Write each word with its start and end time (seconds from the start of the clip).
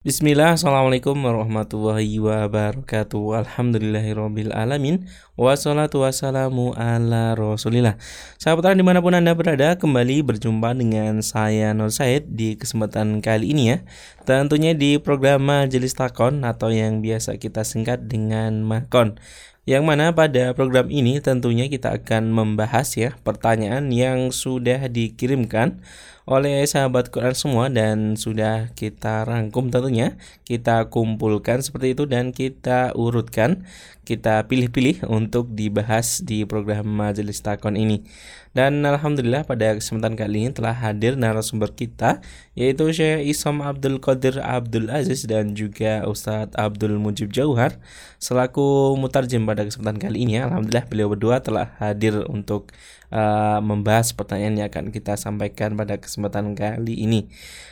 Bismillah, 0.00 0.56
Assalamualaikum 0.56 1.12
warahmatullahi 1.12 2.24
wabarakatuh. 2.24 3.44
Alhamdulillahirrabbilalamin. 3.44 5.04
Wassalatu 5.36 6.08
wassalamu 6.08 6.72
ala 6.72 7.36
rasulillah. 7.36 8.00
Sahabat 8.40 8.64
Tuhan 8.64 8.80
di 8.80 8.86
mana 8.88 9.04
pun 9.04 9.12
anda 9.12 9.36
berada 9.36 9.76
Kembali 9.76 10.24
berjumpa 10.24 10.72
dengan 10.72 11.20
saya 11.20 11.76
Nur 11.76 11.92
Said 11.92 12.32
Di 12.32 12.56
kesempatan 12.56 13.20
kali 13.20 13.52
ini 13.52 13.76
ya. 13.76 13.84
Tentunya 14.24 14.72
di 14.72 14.96
program 14.96 15.44
Majelis 15.44 15.92
Takon 15.92 16.48
Atau 16.48 16.72
yang 16.72 17.04
biasa 17.04 17.36
kita 17.36 17.60
singkat 17.68 18.08
dengan 18.08 18.64
Makon 18.64 19.20
yang 19.68 19.84
mana 19.84 20.16
pada 20.16 20.56
program 20.56 20.88
ini 20.88 21.20
tentunya 21.20 21.68
kita 21.68 22.00
akan 22.00 22.32
membahas 22.32 22.96
ya 22.96 23.10
pertanyaan 23.20 23.92
yang 23.92 24.32
sudah 24.32 24.88
dikirimkan 24.88 25.84
oleh 26.30 26.62
sahabat 26.62 27.10
Quran 27.10 27.34
semua 27.34 27.66
dan 27.68 28.14
sudah 28.14 28.70
kita 28.78 29.26
rangkum 29.26 29.68
tentunya 29.68 30.16
kita 30.46 30.86
kumpulkan 30.86 31.60
seperti 31.60 31.92
itu 31.92 32.06
dan 32.06 32.30
kita 32.30 32.94
urutkan 32.96 33.66
kita 34.06 34.42
pilih-pilih 34.50 35.06
untuk 35.06 35.52
dibahas 35.54 36.22
di 36.26 36.42
program 36.42 36.86
Majelis 36.88 37.38
Takon 37.46 37.78
ini. 37.78 38.02
Dan 38.50 38.82
alhamdulillah 38.82 39.46
pada 39.46 39.78
kesempatan 39.78 40.18
kali 40.18 40.42
ini 40.42 40.50
telah 40.50 40.74
hadir 40.74 41.14
narasumber 41.14 41.70
kita 41.70 42.18
yaitu 42.58 42.90
Syekh 42.90 43.30
Isam 43.30 43.62
Abdul 43.62 44.02
Qadir 44.02 44.42
Abdul 44.42 44.90
Aziz 44.90 45.22
dan 45.22 45.54
juga 45.54 46.02
Ustadz 46.02 46.58
Abdul 46.58 46.98
Mujib 46.98 47.30
Jauhar 47.30 47.78
selaku 48.18 48.98
mutarjem 48.98 49.46
pada 49.46 49.62
kesempatan 49.62 50.02
kali 50.02 50.26
ini. 50.26 50.42
Alhamdulillah 50.42 50.82
beliau 50.90 51.14
berdua 51.14 51.38
telah 51.38 51.78
hadir 51.78 52.26
untuk 52.26 52.74
uh, 53.10 53.58
membahas 53.60 54.14
pertanyaan 54.14 54.64
yang 54.64 54.68
akan 54.70 54.94
kita 54.94 55.14
sampaikan 55.18 55.76
pada 55.76 55.98
kesempatan 55.98 56.54
kali 56.56 57.06
ini. 57.06 57.30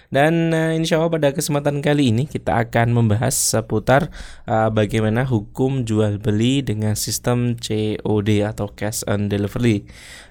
Dan 0.08 0.52
uh, 0.56 0.72
insya 0.72 1.00
Allah 1.00 1.12
pada 1.12 1.28
kesempatan 1.32 1.84
kali 1.84 2.10
ini 2.12 2.24
kita 2.24 2.64
akan 2.64 2.96
membahas 2.96 3.36
seputar 3.36 4.08
uh, 4.48 4.68
bagaimana 4.72 5.24
hukum 5.28 5.84
jual 5.84 6.16
beli 6.16 6.64
dengan 6.64 6.96
sistem 6.96 7.56
COD 7.56 8.44
atau 8.44 8.72
cash 8.72 9.04
on 9.06 9.28
delivery. 9.28 9.84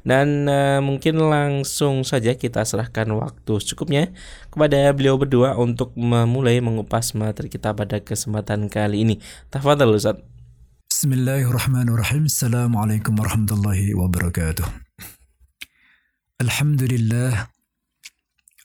Dan 0.08 0.48
uh, 0.48 0.80
mungkin 0.80 1.20
langsung 1.20 2.02
saja 2.08 2.34
kita 2.36 2.64
serahkan 2.64 3.06
waktu 3.14 3.54
secukupnya 3.60 4.10
kepada 4.50 4.90
beliau 4.96 5.20
berdua 5.20 5.54
untuk 5.60 5.94
memulai 5.94 6.58
mengupas 6.64 7.14
materi 7.14 7.52
kita 7.52 7.76
pada 7.76 8.02
kesempatan 8.02 8.72
kali 8.72 9.06
ini. 9.06 9.16
Tafadhal 9.54 9.94
Ustaz. 9.94 10.18
Bismillahirrahmanirrahim. 10.88 12.26
Assalamualaikum 12.26 13.14
warahmatullahi 13.22 13.94
wabarakatuh. 13.94 14.87
Alhamdulillah 16.38 17.50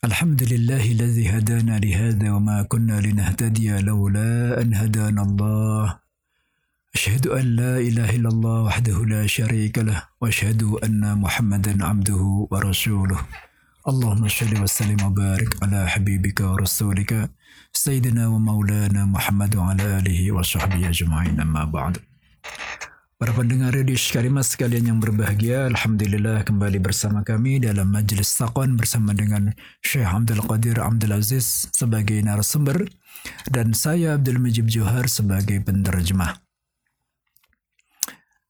الحمد 0.05 0.41
لله 0.45 0.83
الذي 0.93 1.25
هدانا 1.29 1.81
لهذا 1.81 2.27
وما 2.29 2.69
كنا 2.69 3.01
لنهتدي 3.01 3.81
لولا 3.81 4.61
أن 4.61 4.73
هدانا 4.77 5.21
الله. 5.21 5.99
أشهد 6.93 7.27
أن 7.33 7.45
لا 7.57 7.81
إله 7.81 8.09
إلا 8.21 8.29
الله 8.29 8.57
وحده 8.69 8.97
لا 9.05 9.25
شريك 9.25 9.81
له 9.89 10.05
وأشهد 10.21 10.61
أن 10.85 11.17
محمدا 11.17 11.73
عبده 11.85 12.23
ورسوله. 12.53 13.19
اللهم 13.89 14.27
صل 14.29 14.53
وسلم 14.53 15.01
وبارك 15.01 15.63
على 15.65 15.89
حبيبك 15.89 16.45
ورسولك 16.45 17.11
سيدنا 17.73 18.27
ومولانا 18.27 19.05
محمد 19.05 19.55
وعلى 19.55 19.97
آله 19.97 20.31
وصحبه 20.31 20.89
أجمعين 20.93 21.41
أما 21.41 21.65
بعد. 21.65 21.97
Para 23.23 23.39
pendengar 23.39 23.71
radio 23.71 23.95
Syarimat 23.95 24.43
sekalian 24.43 24.83
yang 24.91 24.99
berbahagia, 24.99 25.71
Alhamdulillah 25.71 26.43
kembali 26.43 26.75
bersama 26.83 27.23
kami 27.23 27.55
dalam 27.55 27.87
Majlis 27.87 28.27
Taqwan 28.35 28.75
bersama 28.75 29.15
dengan 29.15 29.55
Syekh 29.79 30.11
Abdul 30.11 30.43
Qadir 30.43 30.83
Abdul 30.83 31.15
Aziz 31.15 31.71
sebagai 31.71 32.19
narasumber 32.19 32.83
dan 33.47 33.71
saya 33.71 34.19
Abdul 34.19 34.43
Majib 34.43 34.67
Johar 34.67 35.07
sebagai 35.07 35.55
penerjemah. 35.63 36.35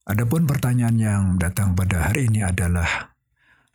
Adapun 0.10 0.50
pertanyaan 0.50 0.98
yang 0.98 1.24
datang 1.38 1.78
pada 1.78 2.10
hari 2.10 2.34
ini 2.34 2.42
adalah 2.42 3.14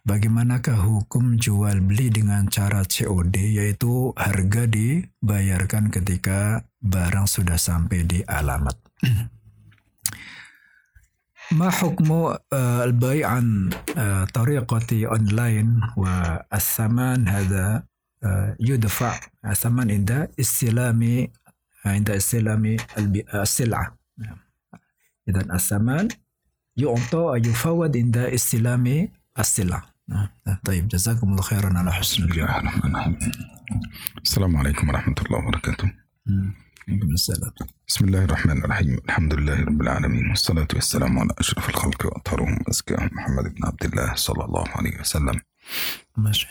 bagaimanakah 0.03 0.83
hukum 0.83 1.39
jual 1.39 1.79
beli 1.79 2.11
dengan 2.11 2.51
cara 2.51 2.83
COD 2.83 3.39
yaitu 3.39 4.11
harga 4.19 4.67
dibayarkan 4.67 5.95
ketika 5.95 6.67
barang 6.83 7.31
sudah 7.31 7.55
sampai 7.55 8.03
di 8.03 8.27
alamat. 8.27 8.75
ما 11.53 11.71
حكم 11.71 12.35
البيع 12.53 13.31
عن 13.31 13.71
طريقة 14.35 15.07
أونلاين 15.07 15.81
والثمن؟ 15.97 17.29
هذا 17.29 17.83
يدفع 18.61 19.21
الثمن 19.47 19.91
عند 19.91 20.29
استلام 20.41 21.27
عند 21.85 22.11
استلام 22.11 22.77
السلعة. 23.35 23.99
إذا 25.29 25.55
الثمن 25.55 26.09
يعطى 26.77 27.19
أو 27.19 27.37
يفوض 27.37 27.97
عند 27.97 28.17
استلام 28.17 29.09
السلعة. 29.39 29.95
طيب 30.65 30.89
جزاكم 30.89 31.31
الله 31.31 31.43
خيرا 31.43 31.79
على 31.79 31.93
حسن 31.93 32.23
السلام 34.23 34.57
عليكم 34.57 34.89
ورحمة 34.89 35.15
الله 35.27 35.39
وبركاته. 35.39 35.93
عليكم 36.89 37.11
السلام. 37.11 37.53
بسم 37.89 38.05
الله 38.05 38.25
الرحمن 38.25 38.65
الرحيم. 38.65 39.01
الحمد 39.09 39.35
لله 39.35 39.65
رب 39.65 39.81
العالمين. 39.81 40.29
والصلاة 40.29 40.69
والسلام 40.75 41.19
على 41.19 41.31
أشرف 41.39 41.69
الخلق 41.69 42.07
وأطهرهم 42.07 42.59
وأزكاهم 42.67 43.11
محمد 43.13 43.55
بن 43.55 43.67
عبد 43.67 43.85
الله 43.85 44.15
صلى 44.15 44.45
الله 44.45 44.65
عليه 44.69 45.01
وسلم. 45.01 45.41
ماشي. 46.17 46.49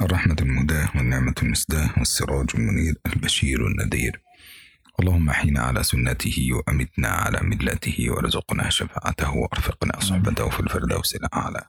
الرحمة 0.00 0.36
المهداة 0.40 0.88
والنعمة 0.96 1.34
المسداة 1.42 1.90
والسراج 1.98 2.46
المنير 2.54 2.94
البشير 3.06 3.66
النذير. 3.66 4.22
اللهم 5.00 5.30
أحينا 5.30 5.60
على 5.60 5.82
سنته 5.82 6.48
وأمتنا 6.52 7.08
على 7.08 7.38
ملته 7.42 8.06
وارزقنا 8.10 8.70
شفاعته 8.70 9.30
وأرفقنا 9.30 10.00
صحبته 10.00 10.48
في 10.48 10.60
الفردوس 10.60 11.14
الأعلى. 11.14 11.62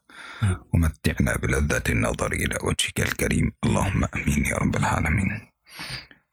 ومتعنا 0.74 1.38
بلذة 1.38 1.84
النظر 1.90 2.32
إلى 2.32 2.58
وجهك 2.64 3.00
الكريم. 3.00 3.52
اللهم 3.66 4.04
أمين 4.16 4.46
يا 4.46 4.56
رب 4.56 4.76
العالمين. 4.76 5.42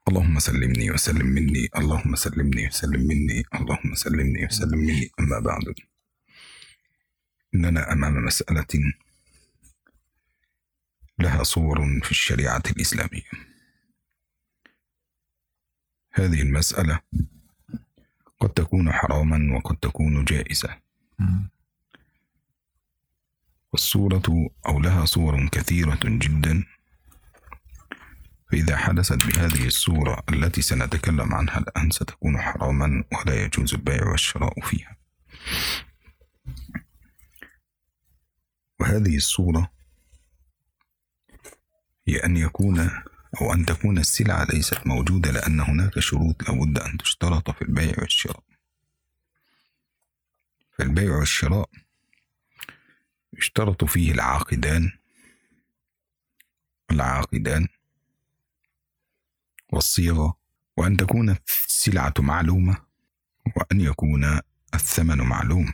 اللهم 0.08 0.38
سلمني 0.38 0.90
وسلم 0.90 1.26
مني 1.26 1.68
اللهم 1.76 2.16
سلمني 2.16 2.66
وسلم 2.66 3.00
مني 3.00 3.44
اللهم 3.54 3.94
سلمني 3.94 4.46
وسلم 4.46 4.78
مني. 4.78 5.10
أما 5.20 5.38
بعد 5.38 5.74
إننا 7.54 7.92
أمام 7.92 8.14
مسألة 8.24 8.92
لها 11.18 11.42
صور 11.42 12.00
في 12.02 12.10
الشريعة 12.10 12.62
الإسلامية. 12.70 13.30
هذه 16.12 16.42
المسألة 16.42 17.00
قد 18.40 18.48
تكون 18.48 18.92
حراما 18.92 19.56
وقد 19.56 19.76
تكون 19.76 20.24
جائزة. 20.24 20.80
والصورة 23.72 24.50
أو 24.66 24.80
لها 24.80 25.04
صور 25.04 25.48
كثيرة 25.48 26.00
جدا. 26.04 26.64
فإذا 28.50 28.76
حدثت 28.76 29.26
بهذه 29.26 29.66
الصورة 29.66 30.22
التي 30.32 30.62
سنتكلم 30.62 31.34
عنها 31.34 31.58
الآن 31.58 31.90
ستكون 31.90 32.38
حراما 32.38 33.04
ولا 33.12 33.44
يجوز 33.44 33.74
البيع 33.74 34.06
والشراء 34.06 34.60
فيها. 34.60 34.96
وهذه 38.80 39.16
الصورة 39.16 39.72
هي 42.08 42.16
أن 42.24 42.36
يكون 42.36 42.90
أو 43.40 43.52
أن 43.52 43.66
تكون 43.66 43.98
السلعة 43.98 44.44
ليست 44.44 44.86
موجودة 44.86 45.30
لأن 45.30 45.60
هناك 45.60 45.98
شروط 45.98 46.48
لابد 46.48 46.78
أن 46.78 46.98
تشترط 46.98 47.50
في 47.50 47.62
البيع 47.62 47.94
والشراء. 47.98 48.42
فالبيع 50.78 51.16
والشراء 51.16 51.70
يشترط 53.38 53.84
فيه 53.84 54.12
العاقدان. 54.12 54.92
العاقدان 56.90 57.68
والصيغة 59.72 60.36
وأن 60.76 60.96
تكون 60.96 61.36
السلعة 61.66 62.14
معلومة 62.18 62.76
وأن 63.56 63.80
يكون 63.80 64.40
الثمن 64.74 65.18
معلوم. 65.18 65.72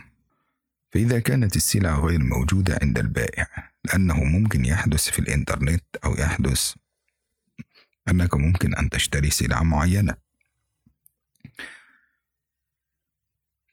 فإذا 0.91 1.21
كانت 1.21 1.57
السلعة 1.57 2.01
غير 2.01 2.23
موجودة 2.23 2.79
عند 2.83 2.99
البائع 2.99 3.71
لأنه 3.85 4.25
ممكن 4.25 4.65
يحدث 4.65 5.11
في 5.11 5.19
الإنترنت 5.19 5.85
أو 6.05 6.15
يحدث 6.15 6.75
أنك 8.09 8.35
ممكن 8.35 8.75
أن 8.75 8.91
تشتري 8.91 9.31
سلعة 9.31 9.63
معينة. 9.63 10.15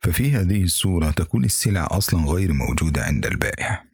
ففي 0.02 0.32
هذه 0.32 0.64
الصورة 0.64 1.12
تكون 1.12 1.46
السلعة 1.46 1.88
أصلا 1.98 2.26
غير 2.26 2.54
موجودة 2.54 3.04
عند 3.04 3.26
البائع. 3.26 3.86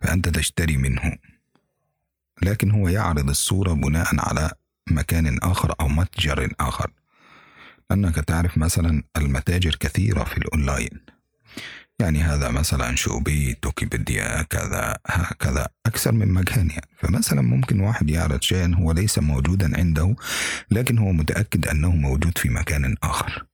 فأنت 0.00 0.28
تشتري 0.28 0.76
منه. 0.76 1.18
لكن 2.42 2.70
هو 2.70 2.88
يعرض 2.88 3.28
الصورة 3.28 3.72
بناء 3.72 4.08
على 4.20 4.52
مكان 4.92 5.38
آخر 5.42 5.74
أو 5.80 5.88
متجر 5.88 6.52
آخر. 6.60 6.90
لأنك 7.90 8.14
تعرف 8.14 8.58
مثلا 8.58 9.02
المتاجر 9.16 9.76
كثيرة 9.80 10.24
في 10.24 10.38
الأونلاين. 10.38 11.00
يعني 12.00 12.22
هذا 12.22 12.50
مثلا 12.50 12.96
شوبيت 12.96 13.66
وكيبيديا 13.66 14.42
كذا 14.42 14.96
هكذا 15.06 15.68
أكثر 15.86 16.12
من 16.12 16.28
مكان 16.28 16.70
يعني. 16.70 16.88
فمثلا 16.98 17.42
ممكن 17.42 17.80
واحد 17.80 18.10
يعرض 18.10 18.42
شيئا 18.42 18.74
هو 18.74 18.92
ليس 18.92 19.18
موجودا 19.18 19.78
عنده 19.78 20.16
لكن 20.70 20.98
هو 20.98 21.12
متأكد 21.12 21.68
أنه 21.68 21.90
موجود 21.90 22.38
في 22.38 22.48
مكان 22.48 22.96
آخر. 23.02 23.46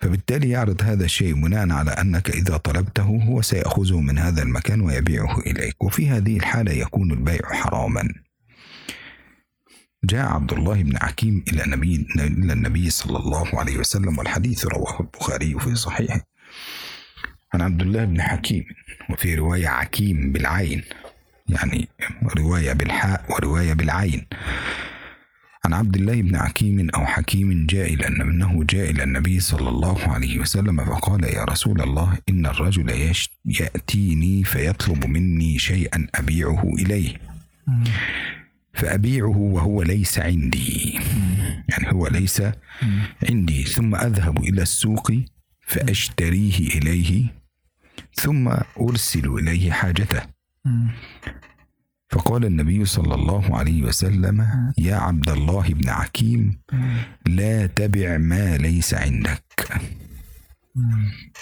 فبالتالي 0.00 0.50
يعرض 0.50 0.82
هذا 0.82 1.04
الشيء 1.04 1.34
بناء 1.34 1.70
على 1.70 1.90
أنك 1.90 2.30
إذا 2.30 2.56
طلبته 2.56 3.02
هو 3.02 3.42
سيأخذه 3.42 4.00
من 4.00 4.18
هذا 4.18 4.42
المكان 4.42 4.80
ويبيعه 4.80 5.38
إليك. 5.38 5.82
وفي 5.82 6.08
هذه 6.08 6.36
الحالة 6.36 6.72
يكون 6.72 7.10
البيع 7.10 7.52
حراما. 7.52 8.25
جاء 10.04 10.26
عبد 10.26 10.52
الله 10.52 10.82
بن 10.82 10.98
حكيم 10.98 11.44
إلى 11.52 11.64
النبي 11.64 12.06
إلى 12.16 12.52
النبي 12.52 12.90
صلى 12.90 13.18
الله 13.18 13.60
عليه 13.60 13.78
وسلم 13.78 14.18
والحديث 14.18 14.66
رواه 14.66 15.00
البخاري 15.00 15.58
في 15.58 15.74
صحيحه. 15.74 16.20
عن 17.54 17.62
عبد 17.62 17.82
الله 17.82 18.04
بن 18.04 18.22
حكيم 18.22 18.64
وفي 19.10 19.34
رواية 19.34 19.68
حكيم 19.68 20.32
بالعين 20.32 20.82
يعني 21.48 21.88
رواية 22.38 22.72
بالحاء 22.72 23.24
ورواية 23.30 23.72
بالعين. 23.72 24.26
عن 25.64 25.72
عبد 25.72 25.96
الله 25.96 26.22
بن 26.22 26.38
حكيم 26.38 26.90
أو 26.90 27.06
حكيم 27.06 27.66
جاء 27.66 27.94
إلى 27.94 28.06
أنه 28.06 28.64
جاء 28.64 28.90
إلى 28.90 29.02
النبي 29.02 29.40
صلى 29.40 29.68
الله 29.68 30.08
عليه 30.08 30.38
وسلم 30.38 30.84
فقال 30.84 31.24
يا 31.24 31.44
رسول 31.44 31.80
الله 31.80 32.18
إن 32.28 32.46
الرجل 32.46 33.12
يأتيني 33.44 34.44
فيطلب 34.44 35.06
مني 35.06 35.58
شيئا 35.58 36.06
أبيعه 36.14 36.62
إليه. 36.78 37.16
فأبيعه 38.76 39.36
وهو 39.36 39.82
ليس 39.82 40.18
عندي. 40.18 41.00
يعني 41.68 41.92
هو 41.92 42.06
ليس 42.06 42.42
عندي. 43.30 43.64
ثم 43.64 43.94
أذهب 43.94 44.38
إلى 44.38 44.62
السوق 44.62 45.12
فأشتريه 45.66 46.58
إليه. 46.58 47.34
ثم 48.14 48.48
أرسل 48.80 49.28
إليه 49.28 49.72
حاجته. 49.72 50.22
فقال 52.10 52.44
النبي 52.44 52.84
صلى 52.84 53.14
الله 53.14 53.58
عليه 53.58 53.82
وسلم 53.82 54.46
يا 54.78 54.96
عبد 54.96 55.30
الله 55.30 55.68
بن 55.68 55.90
حكيم 55.90 56.58
لا 57.26 57.66
تبع 57.66 58.18
ما 58.18 58.56
ليس 58.56 58.94
عندك. 58.94 59.80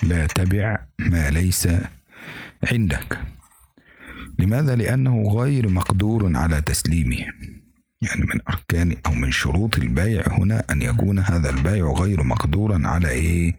لا 0.02 0.26
تبع 0.26 0.78
ما 0.98 1.30
ليس 1.30 1.68
عندك. 2.72 3.18
لماذا؟ 4.38 4.76
لأنه 4.76 5.22
غير 5.22 5.68
مقدور 5.68 6.36
على 6.36 6.60
تسليمه. 6.60 7.16
يعني 8.02 8.22
من 8.34 8.40
أركان 8.48 8.96
أو 9.06 9.12
من 9.12 9.30
شروط 9.30 9.78
البيع 9.78 10.22
هنا 10.28 10.64
أن 10.70 10.82
يكون 10.82 11.18
هذا 11.18 11.50
البيع 11.50 11.86
غير 11.86 12.22
مقدورا 12.22 12.88
على 12.88 13.08
إيه؟ 13.08 13.56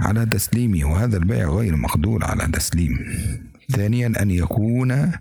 على 0.00 0.26
تسليمه 0.26 0.84
وهذا 0.84 1.16
البيع 1.16 1.48
غير 1.48 1.76
مقدور 1.76 2.24
على 2.24 2.46
تسليمه 2.52 2.98
ثانيا 3.70 4.12
أن 4.22 4.30
يكون 4.30 5.12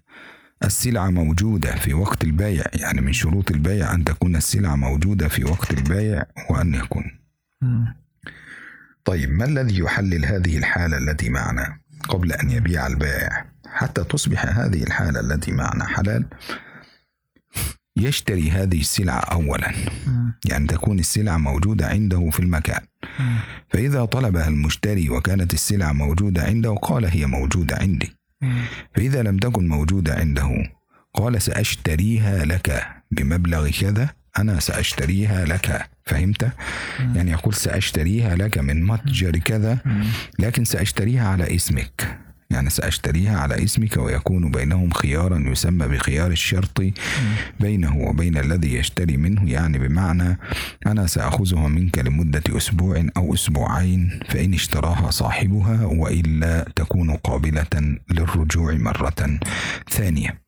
السلعة 0.63 1.09
موجودة 1.09 1.75
في 1.75 1.93
وقت 1.93 2.23
البيع. 2.23 2.63
يعني 2.73 3.01
من 3.01 3.13
شروط 3.13 3.51
البيع 3.51 3.93
أن 3.93 4.03
تكون 4.03 4.35
السلعة 4.35 4.75
موجودة 4.75 5.27
في 5.27 5.43
وقت 5.43 5.73
البيع 5.73 6.23
وأن 6.49 6.75
يكون. 6.75 7.03
طيب 9.05 9.29
ما 9.29 9.45
الذي 9.45 9.79
يحلل 9.79 10.25
هذه 10.25 10.57
الحالة 10.57 10.97
التي 10.97 11.29
معنا 11.29 11.77
قبل 12.09 12.31
أن 12.31 12.49
يبيع 12.51 12.87
البائع؟ 12.87 13.52
حتى 13.73 14.03
تصبح 14.03 14.45
هذه 14.45 14.83
الحالة 14.83 15.19
التي 15.19 15.51
معنا 15.51 15.85
حلال 15.85 16.25
يشتري 17.97 18.51
هذه 18.51 18.79
السلعة 18.79 19.19
أولا. 19.19 19.71
يعني 20.45 20.67
تكون 20.67 20.99
السلعة 20.99 21.37
موجودة 21.37 21.87
عنده 21.87 22.29
في 22.29 22.39
المكان. 22.39 22.81
فإذا 23.69 24.05
طلبها 24.05 24.47
المشتري 24.47 25.09
وكانت 25.09 25.53
السلعة 25.53 25.91
موجودة 25.91 26.43
عنده 26.43 26.73
قال 26.75 27.05
هي 27.05 27.25
موجودة 27.25 27.77
عندي. 27.81 28.15
فإذا 28.95 29.23
لم 29.23 29.37
تكن 29.37 29.67
موجودة 29.67 30.15
عنده 30.15 30.71
قال 31.13 31.41
سأشتريها 31.41 32.45
لك 32.45 32.87
بمبلغ 33.11 33.69
كذا 33.69 34.09
أنا 34.37 34.59
سأشتريها 34.59 35.45
لك. 35.45 35.89
فهمت؟ 36.05 36.51
يعني 36.99 37.31
يقول 37.31 37.53
سأشتريها 37.53 38.35
لك 38.35 38.57
من 38.57 38.83
متجر 38.83 39.37
كذا 39.37 39.77
لكن 40.39 40.65
سأشتريها 40.65 41.27
على 41.27 41.55
اسمك. 41.55 42.19
يعني 42.53 42.69
سأشتريها 42.69 43.37
على 43.39 43.63
اسمك 43.63 43.97
ويكون 43.97 44.51
بينهم 44.51 44.89
خيارا 44.91 45.37
يسمى 45.39 45.87
بخيار 45.87 46.31
الشرط 46.31 46.81
بينه 47.59 47.97
وبين 47.97 48.37
الذي 48.37 48.73
يشتري 48.73 49.17
منه. 49.17 49.49
يعني 49.49 49.77
بمعنى 49.79 50.37
أنا 50.87 51.07
سأخذها 51.07 51.67
منك 51.67 51.99
لمدة 51.99 52.43
أسبوع 52.49 53.05
أو 53.17 53.33
أسبوعين 53.33 54.19
فإن 54.29 54.53
اشتراها 54.53 55.11
صاحبها 55.11 55.85
وإلا 55.85 56.65
تكون 56.75 57.15
قابلة 57.15 57.97
للرجوع 58.11 58.73
مرة 58.73 59.39
ثانية. 59.89 60.41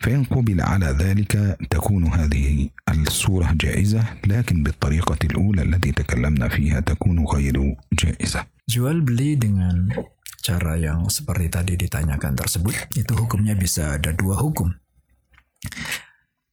فإن 0.00 0.24
قبل 0.24 0.60
على 0.60 0.86
ذلك 0.86 1.56
تكون 1.70 2.04
هذه 2.06 2.68
الصورة 2.88 3.52
جائزة 3.60 4.04
لكن 4.26 4.62
بالطريقة 4.62 5.18
الأولى 5.24 5.62
التي 5.62 5.92
تكلمنا 5.92 6.48
فيها 6.48 6.80
تكون 6.80 7.24
غير 7.24 7.76
جائزة. 7.92 8.46
Jual 8.68 9.00
beli 9.00 9.40
dengan 9.40 9.88
cara 10.40 10.80
yang 10.80 11.08
seperti 11.12 11.46
tadi 11.52 11.72
ditanyakan 11.76 12.32
tersebut, 12.38 12.92
itu 12.96 13.12
hukumnya 13.16 13.52
bisa 13.58 13.96
ada 14.00 14.14
dua 14.16 14.38
hukum. 14.40 14.72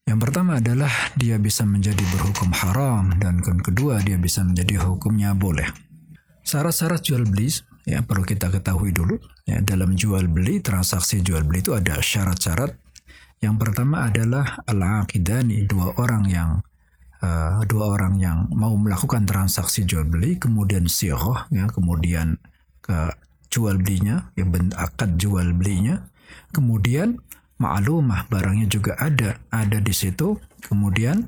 Yang 0.06 0.19
pertama 0.22 0.62
adalah 0.62 0.94
dia 1.18 1.42
bisa 1.42 1.66
menjadi 1.66 2.01
berhukum 2.13 2.54
haram 2.54 3.18
dan 3.18 3.42
yang 3.42 3.62
kedua 3.62 4.06
dia 4.06 4.22
bisa 4.22 4.45
menjadi 4.45 4.86
hukumnya 4.86 5.33
boleh. 5.33 5.66
Syarat-syarat 6.45 7.01
jual 7.01 7.25
beli 7.25 7.50
ya 7.89 8.06
perlu 8.06 8.22
kita 8.22 8.54
ketahui 8.54 8.94
dulu 8.94 9.18
ya 9.50 9.62
dalam 9.66 9.98
jual 9.98 10.30
beli 10.30 10.62
transaksi 10.62 11.25
jual 11.25 11.42
beli 11.42 11.66
itu 11.66 11.74
ada 11.74 11.98
syarat-syarat. 11.98 12.77
Yang 13.42 13.56
pertama 13.57 14.06
adalah 14.06 14.62
al-aqidani 14.69 15.66
dua 15.66 15.98
orang 15.98 16.24
yang 16.30 16.62
uh, 17.25 17.66
dua 17.66 17.98
orang 17.98 18.22
yang 18.22 18.45
mau 18.54 18.77
melakukan 18.77 19.25
transaksi 19.25 19.89
jual 19.89 20.06
beli 20.06 20.38
kemudian 20.38 20.86
sirah 20.86 21.50
ya 21.50 21.66
kemudian 21.74 22.38
ke 22.86 23.10
jual 23.55 23.79
belinya, 23.79 24.35
yang 24.35 24.51
akad 24.75 25.15
jual 25.15 25.55
belinya. 25.55 26.11
Kemudian 26.51 27.23
maklumah 27.55 28.27
barangnya 28.27 28.67
juga 28.67 28.99
ada, 28.99 29.39
ada 29.47 29.79
di 29.79 29.95
situ. 29.95 30.35
Kemudian 30.59 31.23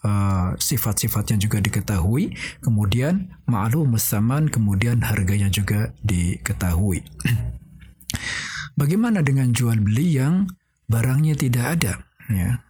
uh, 0.00 0.56
sifat-sifatnya 0.56 1.36
juga 1.36 1.60
diketahui. 1.60 2.32
Kemudian 2.64 3.36
maklum 3.44 4.00
saman, 4.00 4.48
kemudian 4.48 5.04
harganya 5.04 5.52
juga 5.52 5.92
diketahui. 6.00 7.04
Bagaimana 8.80 9.20
dengan 9.20 9.52
jual 9.52 9.76
beli 9.84 10.16
yang 10.16 10.48
barangnya 10.88 11.36
tidak 11.36 11.64
ada? 11.76 11.92
Ya. 12.32 12.64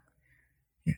ya. 0.83 0.97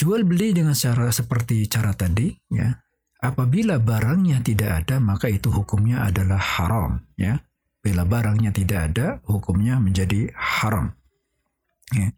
Jual 0.00 0.24
beli 0.24 0.56
dengan 0.56 0.72
cara 0.72 1.12
seperti 1.12 1.68
cara 1.68 1.92
tadi, 1.92 2.32
ya 2.48 2.80
Apabila 3.22 3.78
barangnya 3.78 4.42
tidak 4.42 4.82
ada, 4.82 4.98
maka 4.98 5.30
itu 5.30 5.46
hukumnya 5.46 6.02
adalah 6.10 6.42
haram. 6.42 7.06
Ya, 7.14 7.38
bila 7.78 8.02
barangnya 8.02 8.50
tidak 8.50 8.80
ada, 8.90 9.06
hukumnya 9.30 9.78
menjadi 9.78 10.34
haram. 10.34 10.90
Ya. 11.94 12.10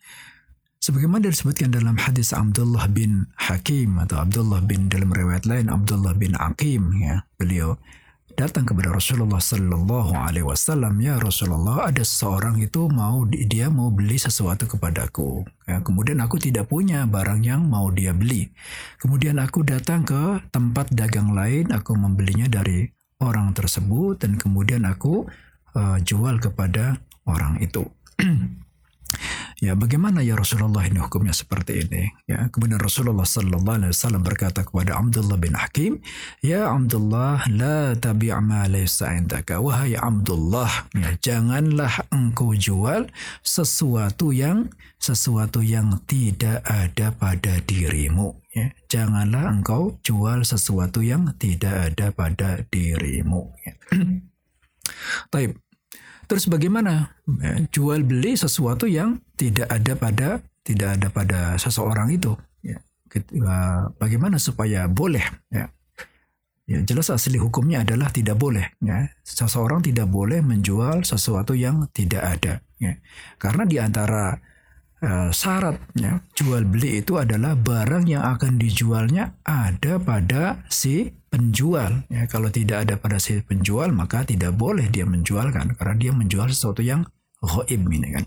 Sebagaimana 0.84 1.32
disebutkan 1.32 1.72
dalam 1.72 1.96
hadis 1.96 2.36
Abdullah 2.36 2.88
bin 2.92 3.24
Hakim 3.40 3.96
atau 4.04 4.20
Abdullah 4.20 4.60
bin 4.60 4.92
dalam 4.92 5.08
riwayat 5.16 5.48
lain 5.48 5.72
Abdullah 5.72 6.12
bin 6.12 6.36
Akim 6.36 6.92
ya 7.00 7.24
beliau 7.40 7.80
datang 8.34 8.66
kepada 8.66 8.90
Rasulullah 8.90 9.38
Sallallahu 9.38 10.14
Alaihi 10.14 10.46
Wasallam 10.46 10.98
ya 10.98 11.18
Rasulullah 11.22 11.86
ada 11.86 12.02
seseorang 12.02 12.58
itu 12.58 12.90
mau 12.90 13.22
dia 13.26 13.70
mau 13.70 13.94
beli 13.94 14.18
sesuatu 14.18 14.66
kepadaku. 14.66 15.46
Ya, 15.70 15.80
kemudian 15.80 16.18
aku 16.18 16.42
tidak 16.42 16.66
punya 16.68 17.06
barang 17.06 17.46
yang 17.46 17.66
mau 17.66 17.88
dia 17.94 18.10
beli. 18.10 18.50
Kemudian 18.98 19.38
aku 19.38 19.62
datang 19.62 20.02
ke 20.02 20.42
tempat 20.50 20.90
dagang 20.90 21.32
lain 21.32 21.70
aku 21.70 21.94
membelinya 21.94 22.50
dari 22.50 22.90
orang 23.22 23.54
tersebut 23.54 24.20
dan 24.20 24.34
kemudian 24.36 24.82
aku 24.84 25.24
uh, 25.78 25.96
jual 26.02 26.42
kepada 26.42 26.98
orang 27.24 27.62
itu 27.62 27.86
Ya, 29.64 29.72
bagaimana 29.72 30.20
ya 30.20 30.36
Rasulullah 30.36 30.84
ini 30.84 31.00
hukumnya 31.00 31.32
seperti 31.32 31.88
ini? 31.88 32.12
Ya, 32.28 32.52
kemudian 32.52 32.76
Rasulullah 32.76 33.24
sallallahu 33.24 33.80
alaihi 33.80 33.96
wasallam 33.96 34.20
berkata 34.20 34.60
kepada 34.60 35.00
Abdullah 35.00 35.40
bin 35.40 35.56
Hakim, 35.56 36.04
"Ya 36.44 36.68
Abdullah, 36.68 37.48
la 37.48 37.96
tabi' 37.96 38.28
ma 38.44 38.68
laysa 38.68 39.16
indaka." 39.16 39.64
Wahai 39.64 39.96
Abdullah, 39.96 40.68
ya, 40.92 41.16
janganlah 41.16 42.04
engkau 42.12 42.52
jual 42.52 43.08
sesuatu 43.40 44.36
yang 44.36 44.68
sesuatu 45.00 45.64
yang 45.64 45.96
tidak 46.04 46.60
ada 46.68 47.16
pada 47.16 47.64
dirimu. 47.64 48.36
Ya, 48.52 48.68
janganlah 48.92 49.48
engkau 49.48 49.96
jual 50.04 50.44
sesuatu 50.44 51.00
yang 51.00 51.32
tidak 51.40 51.88
ada 51.96 52.12
pada 52.12 52.68
dirimu. 52.68 53.48
Ya. 53.64 53.72
Taib. 55.32 55.63
Terus 56.34 56.50
bagaimana 56.50 57.14
ya, 57.38 57.62
jual 57.70 58.02
beli 58.02 58.34
sesuatu 58.34 58.90
yang 58.90 59.22
tidak 59.38 59.70
ada 59.70 59.94
pada 59.94 60.28
tidak 60.66 60.98
ada 60.98 61.08
pada 61.14 61.40
seseorang 61.62 62.10
itu? 62.10 62.34
Ya, 62.66 62.82
bagaimana 64.02 64.42
supaya 64.42 64.90
boleh? 64.90 65.22
Ya. 65.54 65.70
Ya, 66.66 66.80
jelas 66.82 67.06
asli 67.14 67.38
hukumnya 67.38 67.86
adalah 67.86 68.10
tidak 68.10 68.34
boleh. 68.34 68.66
Ya. 68.82 69.14
Seseorang 69.22 69.86
tidak 69.86 70.10
boleh 70.10 70.42
menjual 70.42 71.06
sesuatu 71.06 71.54
yang 71.54 71.86
tidak 71.94 72.26
ada. 72.26 72.66
Ya. 72.82 72.98
Karena 73.38 73.62
di 73.62 73.78
antara 73.78 74.34
uh, 75.04 75.30
syarat 75.30 75.78
ya, 75.94 76.18
jual 76.34 76.66
beli 76.66 77.04
itu 77.04 77.14
adalah 77.14 77.54
barang 77.54 78.10
yang 78.10 78.26
akan 78.26 78.58
dijualnya 78.58 79.38
ada 79.46 80.02
pada 80.02 80.66
si 80.66 81.14
penjual. 81.34 82.06
Ya. 82.06 82.30
Kalau 82.30 82.46
tidak 82.54 82.86
ada 82.86 82.94
pada 82.94 83.18
si 83.18 83.42
penjual 83.42 83.90
maka 83.90 84.22
tidak 84.22 84.54
boleh 84.54 84.86
dia 84.86 85.02
menjualkan 85.02 85.74
karena 85.74 85.94
dia 85.98 86.12
menjual 86.14 86.46
sesuatu 86.46 86.86
yang 86.86 87.02
ghaib 87.42 87.82
ini 87.90 88.14
kan. 88.14 88.24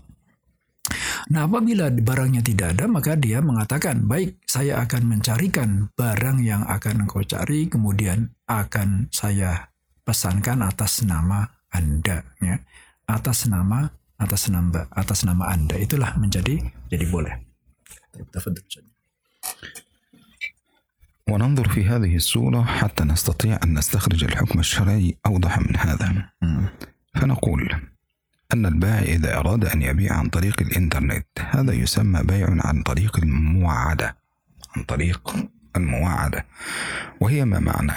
Nah, 1.28 1.44
apabila 1.44 1.92
barangnya 1.92 2.40
tidak 2.40 2.76
ada, 2.76 2.88
maka 2.88 3.12
dia 3.12 3.44
mengatakan, 3.44 4.08
"Baik, 4.08 4.40
saya 4.48 4.80
akan 4.80 5.12
mencarikan 5.16 5.92
barang 5.92 6.40
yang 6.40 6.64
akan 6.64 7.04
engkau 7.04 7.20
cari, 7.20 7.68
kemudian 7.68 8.32
akan 8.48 9.12
saya 9.12 9.68
pesankan 10.08 10.64
atas 10.64 11.04
nama 11.04 11.44
Anda." 11.68 12.24
Ya. 12.40 12.64
Atas 13.08 13.48
nama 13.48 13.88
atas 14.18 14.50
nama 14.50 14.84
atas 14.92 15.22
nama 15.22 15.48
Anda 15.52 15.78
itulah 15.78 16.16
menjadi 16.18 16.60
jadi 16.90 17.06
boleh. 17.08 17.34
وننظر 21.28 21.68
في 21.68 21.84
هذه 21.84 22.16
الصورة 22.16 22.62
حتى 22.62 23.04
نستطيع 23.04 23.58
أن 23.64 23.78
نستخرج 23.78 24.24
الحكم 24.24 24.58
الشرعي 24.58 25.16
أوضح 25.26 25.58
من 25.58 25.76
هذا. 25.76 26.30
فنقول 27.14 27.74
أن 28.54 28.66
البائع 28.66 29.14
إذا 29.14 29.38
أراد 29.38 29.64
أن 29.64 29.82
يبيع 29.82 30.12
عن 30.12 30.28
طريق 30.28 30.62
الإنترنت 30.62 31.26
هذا 31.50 31.72
يسمى 31.72 32.22
بيع 32.22 32.48
عن 32.50 32.82
طريق 32.82 33.18
المواعدة. 33.18 34.16
عن 34.76 34.82
طريق 34.82 35.36
المواعدة. 35.76 36.46
وهي 37.20 37.44
ما 37.44 37.58
معنى؟ 37.58 37.92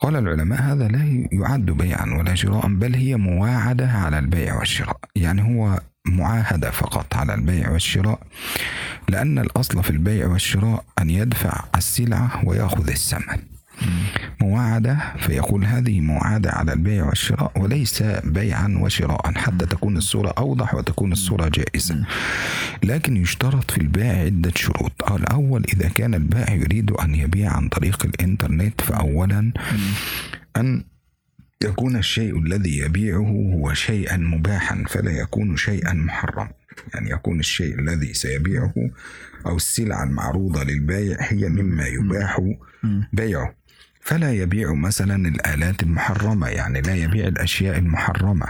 قال 0.00 0.16
العلماء 0.16 0.62
هذا 0.62 0.88
لا 0.88 1.28
يعد 1.32 1.66
بيعا 1.66 2.06
ولا 2.18 2.34
شراء 2.34 2.66
بل 2.68 2.94
هي 2.94 3.16
مواعدة 3.16 3.90
على 3.90 4.18
البيع 4.18 4.58
والشراء. 4.58 5.00
يعني 5.16 5.42
هو 5.42 5.80
معاهدة 6.10 6.70
فقط 6.70 7.14
على 7.14 7.34
البيع 7.34 7.70
والشراء 7.70 8.20
لأن 9.08 9.38
الأصل 9.38 9.82
في 9.82 9.90
البيع 9.90 10.26
والشراء 10.26 10.84
أن 10.98 11.10
يدفع 11.10 11.64
السلعة 11.76 12.42
ويأخذ 12.44 12.88
الثمن. 12.88 13.38
مواعدة 14.40 14.98
فيقول 15.18 15.64
هذه 15.64 16.00
مواعدة 16.00 16.50
على 16.50 16.72
البيع 16.72 17.04
والشراء 17.06 17.52
وليس 17.56 18.02
بيعا 18.24 18.78
وشراء 18.80 19.32
حتى 19.38 19.66
تكون 19.66 19.96
الصورة 19.96 20.34
أوضح 20.38 20.74
وتكون 20.74 21.12
الصورة 21.12 21.48
جائزة. 21.48 22.04
لكن 22.84 23.16
يشترط 23.16 23.70
في 23.70 23.78
البيع 23.78 24.12
عدة 24.12 24.52
شروط. 24.56 25.12
الأول 25.12 25.64
إذا 25.74 25.88
كان 25.88 26.14
البائع 26.14 26.54
يريد 26.54 26.90
أن 26.90 27.14
يبيع 27.14 27.52
عن 27.52 27.68
طريق 27.68 28.04
الإنترنت 28.04 28.80
فأولا 28.80 29.52
أن 30.56 30.84
يكون 31.64 31.96
الشيء 31.96 32.38
الذي 32.38 32.78
يبيعه 32.78 33.52
هو 33.54 33.74
شيئا 33.74 34.16
مباحا 34.16 34.84
فلا 34.88 35.10
يكون 35.10 35.56
شيئا 35.56 35.92
محرم 35.92 36.48
يعني 36.94 37.10
يكون 37.10 37.40
الشيء 37.40 37.78
الذي 37.78 38.14
سيبيعه 38.14 38.74
أو 39.46 39.56
السلعة 39.56 40.04
المعروضة 40.04 40.64
للبائع 40.64 41.16
هي 41.20 41.48
مما 41.48 41.86
يباح 41.86 42.40
بيعه. 43.12 43.54
فلا 44.00 44.32
يبيع 44.32 44.74
مثلا 44.74 45.28
الآلات 45.28 45.82
المحرمة 45.82 46.46
يعني 46.48 46.80
لا 46.80 46.94
يبيع 46.94 47.28
الأشياء 47.28 47.78
المحرمة. 47.78 48.46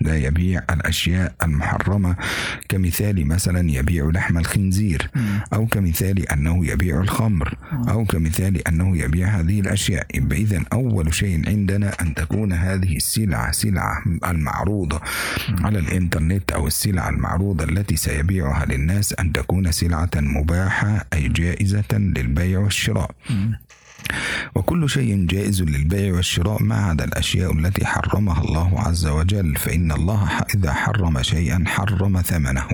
لا 0.00 0.16
يبيع 0.16 0.62
الأشياء 0.70 1.34
المحرمة. 1.42 2.16
كمثال 2.68 3.26
مثلا 3.26 3.70
يبيع 3.70 4.10
لحم 4.14 4.38
الخنزير 4.38 5.10
أو 5.52 5.66
كمثال 5.66 6.28
أنه 6.28 6.66
يبيع 6.66 7.00
الخمر 7.00 7.54
أو 7.88 8.04
كمثال 8.04 8.68
أنه 8.68 8.96
يبيع 8.96 9.28
هذه 9.28 9.60
الأشياء. 9.60 10.06
يبقى 10.14 10.36
إذا 10.36 10.62
أول 10.72 11.14
شيء 11.14 11.48
عندنا 11.48 11.92
أن 12.02 12.14
تكون 12.14 12.52
هذه 12.52 12.96
السلعة 12.96 13.52
سلعة 13.52 14.02
المعروضة 14.24 15.00
على 15.60 15.78
الإنترنت 15.78 16.52
أو 16.52 16.66
السلعة 16.66 17.08
المعروضة 17.08 17.64
التي 17.64 17.96
سيبيعها 17.96 18.64
للناس 18.66 19.12
أن 19.12 19.32
تكون 19.32 19.72
سلعة 19.72 20.10
مباحة 20.16 21.06
أي 21.12 21.28
جائزة 21.28 21.92
للبيع 21.92 22.58
والشراء. 22.58 23.10
وكل 24.54 24.90
شيء 24.90 25.26
جائز 25.26 25.62
للبيع 25.62 26.14
والشراء 26.14 26.62
ما 26.62 26.76
عدا 26.76 27.04
الأشياء 27.04 27.52
التي 27.52 27.86
حرمها 27.86 28.40
الله 28.40 28.80
عز 28.80 29.06
وجل. 29.06 29.56
فإن 29.56 29.92
الله 29.92 30.28
إذا 30.54 30.72
حرم 30.72 31.22
شيئا 31.22 31.64
حرم 31.66 32.22
ثمنه. 32.22 32.68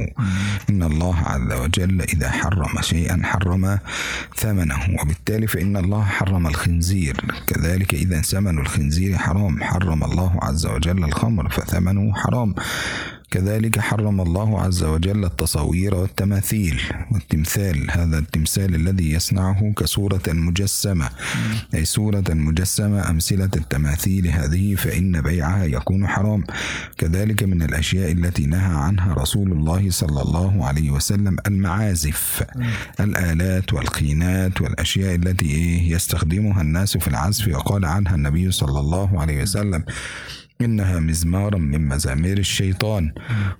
إن 0.71 0.83
الله 0.83 1.17
عز 1.19 1.53
وجل 1.53 2.03
إذا 2.03 2.31
حرم 2.31 2.81
شيئا 2.81 3.21
حرم 3.25 3.79
ثمنه. 4.37 4.97
وبالتالي 5.03 5.47
فإن 5.47 5.77
الله 5.77 6.05
حرم 6.05 6.47
الخنزير. 6.47 7.17
كذلك 7.47 7.95
إذا 7.95 8.21
ثمن 8.21 8.59
الخنزير 8.59 9.19
حرام. 9.19 9.63
حرم 9.63 10.05
الله 10.05 10.39
عز 10.43 10.67
وجل 10.67 11.05
الخمر 11.05 11.49
فثمنه 11.49 12.15
حرام. 12.15 12.55
كذلك 13.31 13.79
حرم 13.79 14.21
الله 14.21 14.61
عز 14.61 14.85
وجل 14.85 15.25
التصاوير 15.25 15.95
والتماثيل. 15.95 16.81
والتمثال 17.13 17.91
هذا 17.91 18.19
التمثال 18.19 18.75
الذي 18.75 19.13
يصنعه 19.13 19.73
كصورة 19.77 20.23
مجسمة. 20.29 21.11
أي 21.75 21.85
صورة 21.85 22.25
مجسمة 22.29 23.11
أمثلة 23.11 23.51
التماثيل 23.57 24.27
هذه 24.27 24.75
فإن 24.75 25.21
بيعها 25.21 25.65
يكون 25.65 26.07
حرام. 26.07 26.45
كذلك 26.99 27.43
من 27.43 27.63
الأشياء 27.63 28.13
التي 28.13 28.47
نهى 28.47 28.77
عنها 28.77 29.15
رسول 29.15 29.53
الله 29.53 29.91
صلى 29.91 30.23
الله 30.23 30.67
عليه 30.67 30.91
وسلم 30.91 31.37
المعازف. 31.47 32.45
الآلات 33.01 33.73
والقينات 33.73 34.61
والأشياء 34.61 35.15
التي 35.15 35.91
يستخدمها 35.91 36.63
الناس 36.63 36.97
في 36.97 37.09
العزف 37.09 37.49
وقال 37.49 37.85
عنها 37.85 38.15
النبي 38.15 38.51
صلى 38.51 38.81
الله 38.81 39.21
عليه 39.21 39.43
وسلم. 39.43 39.85
إنها 40.61 41.01
مزمارا 41.01 41.59
من 41.59 41.89
مزامير 41.89 42.39
الشيطان 42.39 43.13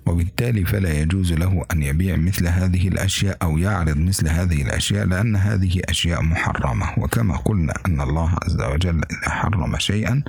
وبالتالي 0.05 0.65
فلا 0.65 0.99
يجوز 0.99 1.33
له 1.33 1.65
أن 1.71 1.83
يبيع 1.83 2.15
مثل 2.15 2.47
هذه 2.47 2.87
الأشياء 2.87 3.37
أو 3.41 3.57
يعرض 3.57 3.97
مثل 3.97 4.27
هذه 4.27 4.61
الأشياء 4.61 5.05
لأن 5.05 5.35
هذه 5.35 5.81
أشياء 5.89 6.21
محرمة. 6.21 6.93
وكما 6.97 7.37
قلنا 7.37 7.73
أن 7.85 8.01
الله 8.01 8.35
عز 8.43 8.61
وجل 8.61 9.01
إذا 9.11 9.29
حرم 9.29 9.77
شيئا 9.77 10.23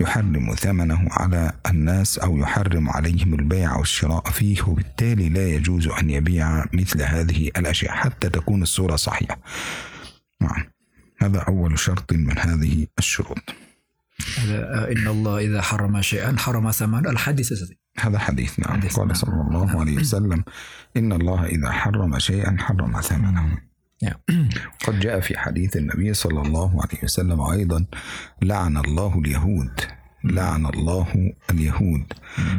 يحرم 0.00 0.54
ثمنه 0.54 1.08
على 1.10 1.52
الناس 1.70 2.18
أو 2.18 2.38
يحرم 2.38 2.90
عليهم 2.90 3.34
البيع 3.34 3.76
والشراء 3.76 4.30
فيه 4.30 4.62
وبالتالي 4.62 5.28
لا 5.28 5.48
يجوز 5.48 5.88
أن 5.88 6.10
يبيع 6.10 6.64
مثل 6.72 7.02
هذه 7.02 7.50
الأشياء 7.56 7.92
حتى 7.92 8.28
تكون 8.28 8.62
الصورة 8.62 8.96
صحيحة. 8.96 9.38
نعم 10.40 10.64
هذا 11.18 11.38
أول 11.38 11.78
شرط 11.78 12.12
من 12.12 12.38
هذه 12.38 12.86
الشروط. 12.98 13.61
إن 14.92 15.06
الله 15.06 15.38
إذا 15.38 15.62
حرم 15.62 16.02
شيئا 16.02 16.36
حرم 16.38 16.70
ثمن 16.70 17.06
الحديث 17.06 17.52
هذا 17.98 18.18
حديث 18.18 18.60
نعم. 18.60 18.72
حديث 18.72 18.96
قال 18.96 19.06
نعم. 19.06 19.16
صلى 19.16 19.40
الله 19.40 19.66
نعم. 19.66 19.76
عليه 19.76 19.96
وسلم 19.96 20.44
إن 20.96 21.12
الله 21.12 21.46
إذا 21.46 21.72
حرم 21.72 22.18
شيئا 22.18 22.56
حرم 22.60 23.00
ثمنه. 23.00 23.58
نعم. 24.02 24.48
قد 24.86 25.00
جاء 25.00 25.20
في 25.20 25.38
حديث 25.38 25.76
النبي 25.76 26.14
صلى 26.14 26.40
الله 26.42 26.70
عليه 26.82 27.04
وسلم 27.04 27.40
أيضا 27.40 27.84
لعن 28.42 28.76
الله 28.76 29.18
اليهود 29.18 29.80
لعن 30.24 30.66
الله 30.66 31.32
اليهود. 31.50 32.12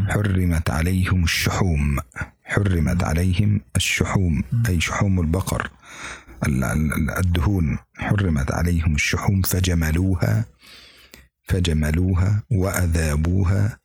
حرمت 0.10 0.70
عليهم 0.70 1.24
الشحوم 1.24 1.98
حرمت 2.44 3.04
عليهم 3.04 3.62
الشحوم 3.76 4.44
أي 4.70 4.82
شحوم 4.82 5.20
البقر 5.20 5.70
الدهون. 7.18 7.78
حرمت 7.98 8.52
عليهم 8.52 8.96
الشحوم 8.96 9.42
فجملوها. 9.42 10.46
فجملوها 11.44 12.44
وأذابوها 12.52 13.80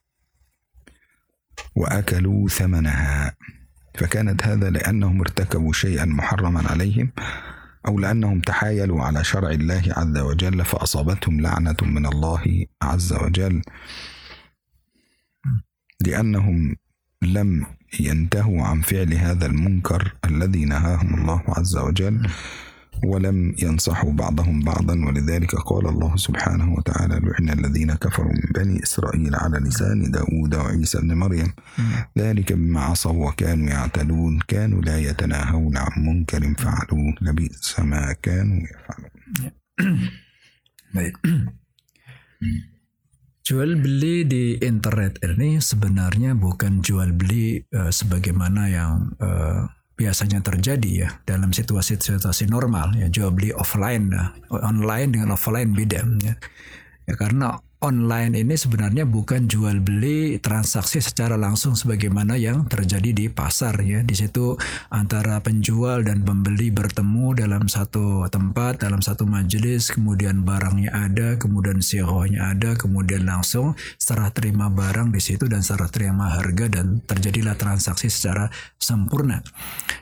وأكلوا 1.76 2.48
ثمنها. 2.48 3.36
فكانت 3.94 4.44
هذا 4.44 4.70
لأنهم 4.70 5.20
ارتكبوا 5.20 5.72
شيئا 5.72 6.04
محرما 6.04 6.68
عليهم 6.70 7.12
أو 7.86 7.98
لأنهم 7.98 8.40
تحايلوا 8.40 9.02
على 9.02 9.24
شرع 9.24 9.50
الله 9.50 9.82
عز 9.96 10.18
وجل 10.18 10.64
فأصابتهم 10.64 11.40
لعنة 11.40 11.76
من 11.82 12.06
الله 12.06 12.66
عز 12.82 13.12
وجل. 13.12 13.62
لأنهم 16.06 16.76
لم 17.22 17.66
ينتهوا 18.00 18.62
عن 18.62 18.80
فعل 18.80 19.14
هذا 19.14 19.46
المنكر 19.46 20.12
الذي 20.24 20.64
نهاهم 20.64 21.14
الله 21.14 21.42
عز 21.48 21.76
وجل. 21.76 22.28
ولم 23.04 23.54
ينصحوا 23.62 24.12
بعضهم 24.12 24.64
بعضا 24.64 24.94
ولذلك 25.06 25.54
قال 25.54 25.86
الله 25.86 26.16
سبحانه 26.16 26.74
وتعالى 26.74 27.20
لعن 27.20 27.58
الذين 27.58 27.94
كفروا 27.94 28.32
من 28.32 28.48
بني 28.54 28.82
إسرائيل 28.82 29.34
على 29.34 29.58
لسان 29.58 30.10
داود 30.10 30.54
وعيسى 30.54 30.98
بن 31.00 31.14
مريم 31.14 31.52
ذلك 32.18 32.52
بما 32.52 32.80
عصوا 32.80 33.28
وكانوا 33.28 33.68
يعتدون 33.68 34.38
كانوا 34.48 34.82
لا 34.82 34.98
يتناهون 34.98 35.76
عن 35.76 36.06
منكر 36.06 36.54
فعلوه 36.58 37.14
لبئس 37.20 37.80
ما 37.80 38.12
كانوا 38.22 38.60
يفعلون. 38.62 39.10
Jual 43.48 43.80
beli 43.80 44.28
di 44.28 44.60
internet 44.60 45.24
ini 45.24 45.56
sebenarnya 45.56 46.36
bukan 46.36 46.84
jual 46.84 47.16
beli 47.16 47.64
uh, 47.72 47.88
sebagaimana 47.88 48.68
yang 48.68 49.16
uh, 49.24 49.64
biasanya 49.98 50.38
terjadi 50.46 50.90
ya 50.94 51.08
dalam 51.26 51.50
situasi-situasi 51.50 52.46
normal 52.46 52.94
ya 52.94 53.10
jual 53.10 53.34
beli 53.34 53.50
offline 53.50 54.14
online 54.48 55.10
dengan 55.10 55.34
offline 55.34 55.74
beda 55.74 56.06
ya. 56.22 56.38
Ya, 57.08 57.14
karena 57.16 57.58
online 57.78 58.34
ini 58.42 58.58
sebenarnya 58.58 59.06
bukan 59.06 59.46
jual 59.46 59.78
beli 59.78 60.42
transaksi 60.42 60.98
secara 60.98 61.38
langsung 61.38 61.78
sebagaimana 61.78 62.34
yang 62.34 62.66
terjadi 62.66 63.14
di 63.14 63.26
pasar 63.30 63.78
ya. 63.86 64.02
Di 64.02 64.18
situ 64.18 64.58
antara 64.90 65.38
penjual 65.38 66.02
dan 66.02 66.26
pembeli 66.26 66.74
bertemu 66.74 67.38
dalam 67.38 67.70
satu 67.70 68.26
tempat, 68.26 68.82
dalam 68.82 68.98
satu 68.98 69.30
majelis, 69.30 69.94
kemudian 69.94 70.42
barangnya 70.42 70.90
ada, 70.90 71.38
kemudian 71.38 71.78
sihohnya 71.78 72.50
ada, 72.50 72.74
kemudian 72.74 73.22
langsung 73.22 73.78
serah 73.94 74.34
terima 74.34 74.66
barang 74.66 75.14
di 75.14 75.22
situ 75.22 75.46
dan 75.46 75.62
serah 75.62 75.86
terima 75.86 76.34
harga 76.34 76.66
dan 76.66 76.98
terjadilah 77.06 77.54
transaksi 77.54 78.10
secara 78.10 78.50
sempurna. 78.82 79.38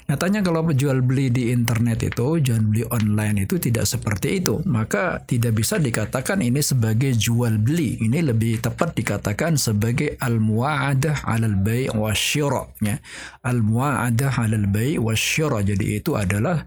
Nyatanya 0.08 0.40
kalau 0.40 0.64
jual 0.70 1.02
beli 1.02 1.28
di 1.28 1.50
internet 1.52 2.08
itu, 2.08 2.40
jual 2.40 2.62
beli 2.62 2.86
online 2.88 3.44
itu 3.44 3.58
tidak 3.58 3.84
seperti 3.84 4.38
itu, 4.40 4.62
maka 4.64 5.20
tidak 5.26 5.58
bisa 5.58 5.76
dikatakan 5.82 6.40
ini 6.40 6.62
sebagai 6.62 7.10
jual 7.18 7.65
beli. 7.65 7.97
Ini 7.97 8.21
lebih 8.21 8.61
tepat 8.61 8.93
dikatakan 8.93 9.57
sebagai 9.57 10.19
al-mu'adah 10.21 11.25
'alal 11.25 11.57
bai' 11.57 11.89
wasyira 11.89 12.69
ya. 12.83 13.01
Al-mu'adah 13.41 14.31
'alal 14.37 14.69
bai' 14.69 15.01
wasyira. 15.01 15.65
Jadi 15.65 15.97
itu 15.97 16.13
adalah 16.13 16.61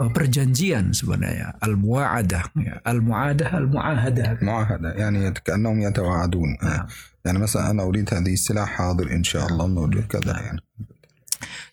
uh, 0.00 0.10
perjanjian 0.10 0.90
sebenarnya 0.94 1.58
al-mu'adah 1.62 2.44
ya. 2.58 2.74
al-mu'adah 2.82 3.50
al-mu'ahadah 3.52 4.28
معاهدة 4.42 4.90
يعني 4.96 5.30
كأنهم 5.30 5.80
يتواعدون 5.80 6.50
نعم. 6.62 6.86
يعني 7.24 7.38
مثلا 7.38 7.70
أنا 7.70 7.82
أريد 7.82 8.14
هذه 8.14 8.32
السلع 8.32 8.64
حاضر 8.64 9.12
إن 9.12 9.24
شاء 9.24 9.46
الله 9.46 9.66
موجود 9.66 10.06
كذا 10.06 10.32
يعني 10.32 10.60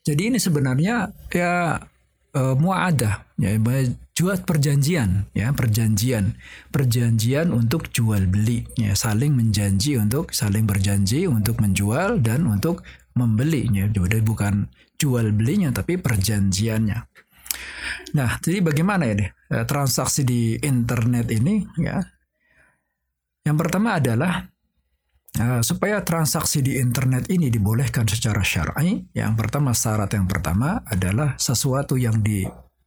Jadi 0.01 0.33
ini 0.33 0.41
sebenarnya 0.41 1.13
ya 1.29 1.77
uh, 2.33 2.55
muadah 2.57 3.24
ya 3.36 3.52
jual 4.16 4.38
perjanjian 4.42 5.28
ya 5.36 5.52
perjanjian. 5.52 6.36
Perjanjian 6.72 7.52
untuk 7.52 7.92
jual 7.92 8.24
beli 8.28 8.64
ya 8.80 8.96
saling 8.96 9.36
menjanji 9.36 10.00
untuk 10.00 10.32
saling 10.32 10.64
berjanji 10.64 11.28
untuk 11.28 11.60
menjual 11.60 12.20
dan 12.24 12.48
untuk 12.48 12.84
membeli 13.16 13.68
ya. 13.72 13.88
Jadi 13.88 14.20
bukan 14.24 14.68
jual 14.96 15.32
belinya 15.36 15.72
tapi 15.72 16.00
perjanjiannya. 16.00 16.98
Nah 18.16 18.30
jadi 18.40 18.64
bagaimana 18.64 19.04
ini 19.08 19.26
Eh, 19.46 19.62
transaksi 19.62 20.26
di 20.26 20.58
internet 20.58 21.30
ini 21.30 21.62
ya? 21.78 22.02
Yang 23.46 23.56
pertama 23.62 23.98
adalah 23.98 24.50
Uh, 25.36 25.60
supaya 25.60 26.00
transaksi 26.00 26.64
di 26.64 26.80
internet 26.80 27.28
ini 27.28 27.52
dibolehkan 27.52 28.08
secara 28.08 28.40
syar'i, 28.40 29.04
yang 29.12 29.36
pertama 29.36 29.76
syarat 29.76 30.08
yang 30.16 30.24
pertama 30.24 30.80
adalah 30.88 31.36
sesuatu 31.36 32.00
yang 32.00 32.24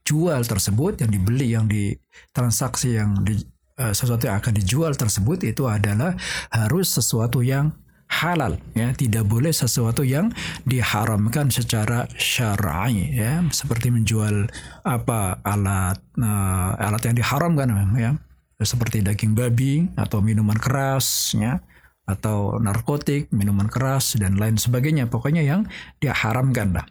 dijual 0.09 0.41
tersebut, 0.41 1.05
yang 1.05 1.13
dibeli, 1.13 1.53
yang 1.53 1.69
di 1.69 1.93
transaksi 2.33 2.97
yang 2.97 3.21
di, 3.21 3.37
uh, 3.77 3.93
sesuatu 3.93 4.25
yang 4.25 4.41
akan 4.41 4.57
dijual 4.57 4.97
tersebut 4.97 5.45
itu 5.45 5.69
adalah 5.69 6.17
harus 6.49 6.89
sesuatu 6.89 7.45
yang 7.45 7.77
halal 8.09 8.57
ya 8.73 8.89
tidak 8.97 9.21
boleh 9.29 9.53
sesuatu 9.53 10.01
yang 10.01 10.33
diharamkan 10.65 11.53
secara 11.53 12.09
syar'i 12.17 13.13
ya 13.13 13.45
seperti 13.53 13.93
menjual 13.93 14.49
apa 14.81 15.37
alat 15.45 16.01
uh, 16.17 16.73
alat 16.81 17.05
yang 17.05 17.21
diharamkan 17.21 17.69
ya 17.93 18.17
seperti 18.65 19.05
daging 19.05 19.37
babi 19.37 19.93
atau 19.93 20.25
minuman 20.25 20.57
keras 20.57 21.37
ya 21.37 21.61
atau 22.09 22.57
narkotik, 22.57 23.29
minuman 23.29 23.69
keras 23.69 24.17
dan 24.17 24.41
lain 24.41 24.57
sebagainya. 24.57 25.05
Pokoknya 25.05 25.45
yang 25.45 25.69
diharamkan 26.01 26.73
lah. 26.73 26.89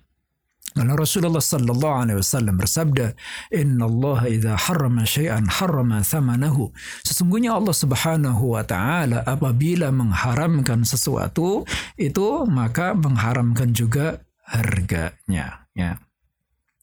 Karena 0.76 0.94
Rasulullah 0.94 1.42
sallallahu 1.42 1.96
alaihi 2.04 2.18
wasallam 2.20 2.60
bersabda, 2.60 3.16
"Inna 3.52 3.88
Allah 3.88 4.20
idza 4.28 4.54
harrama 4.54 5.02
syai'an 5.08 5.48
harrama 5.48 6.04
thamanahu." 6.04 6.70
Sesungguhnya 7.02 7.56
Allah 7.56 7.74
Subhanahu 7.74 8.54
wa 8.54 8.62
taala 8.62 9.24
apabila 9.24 9.88
mengharamkan 9.90 10.84
sesuatu, 10.84 11.64
itu 11.96 12.44
maka 12.46 12.92
mengharamkan 12.92 13.72
juga 13.72 14.22
harganya, 14.44 15.68
ya. 15.72 15.98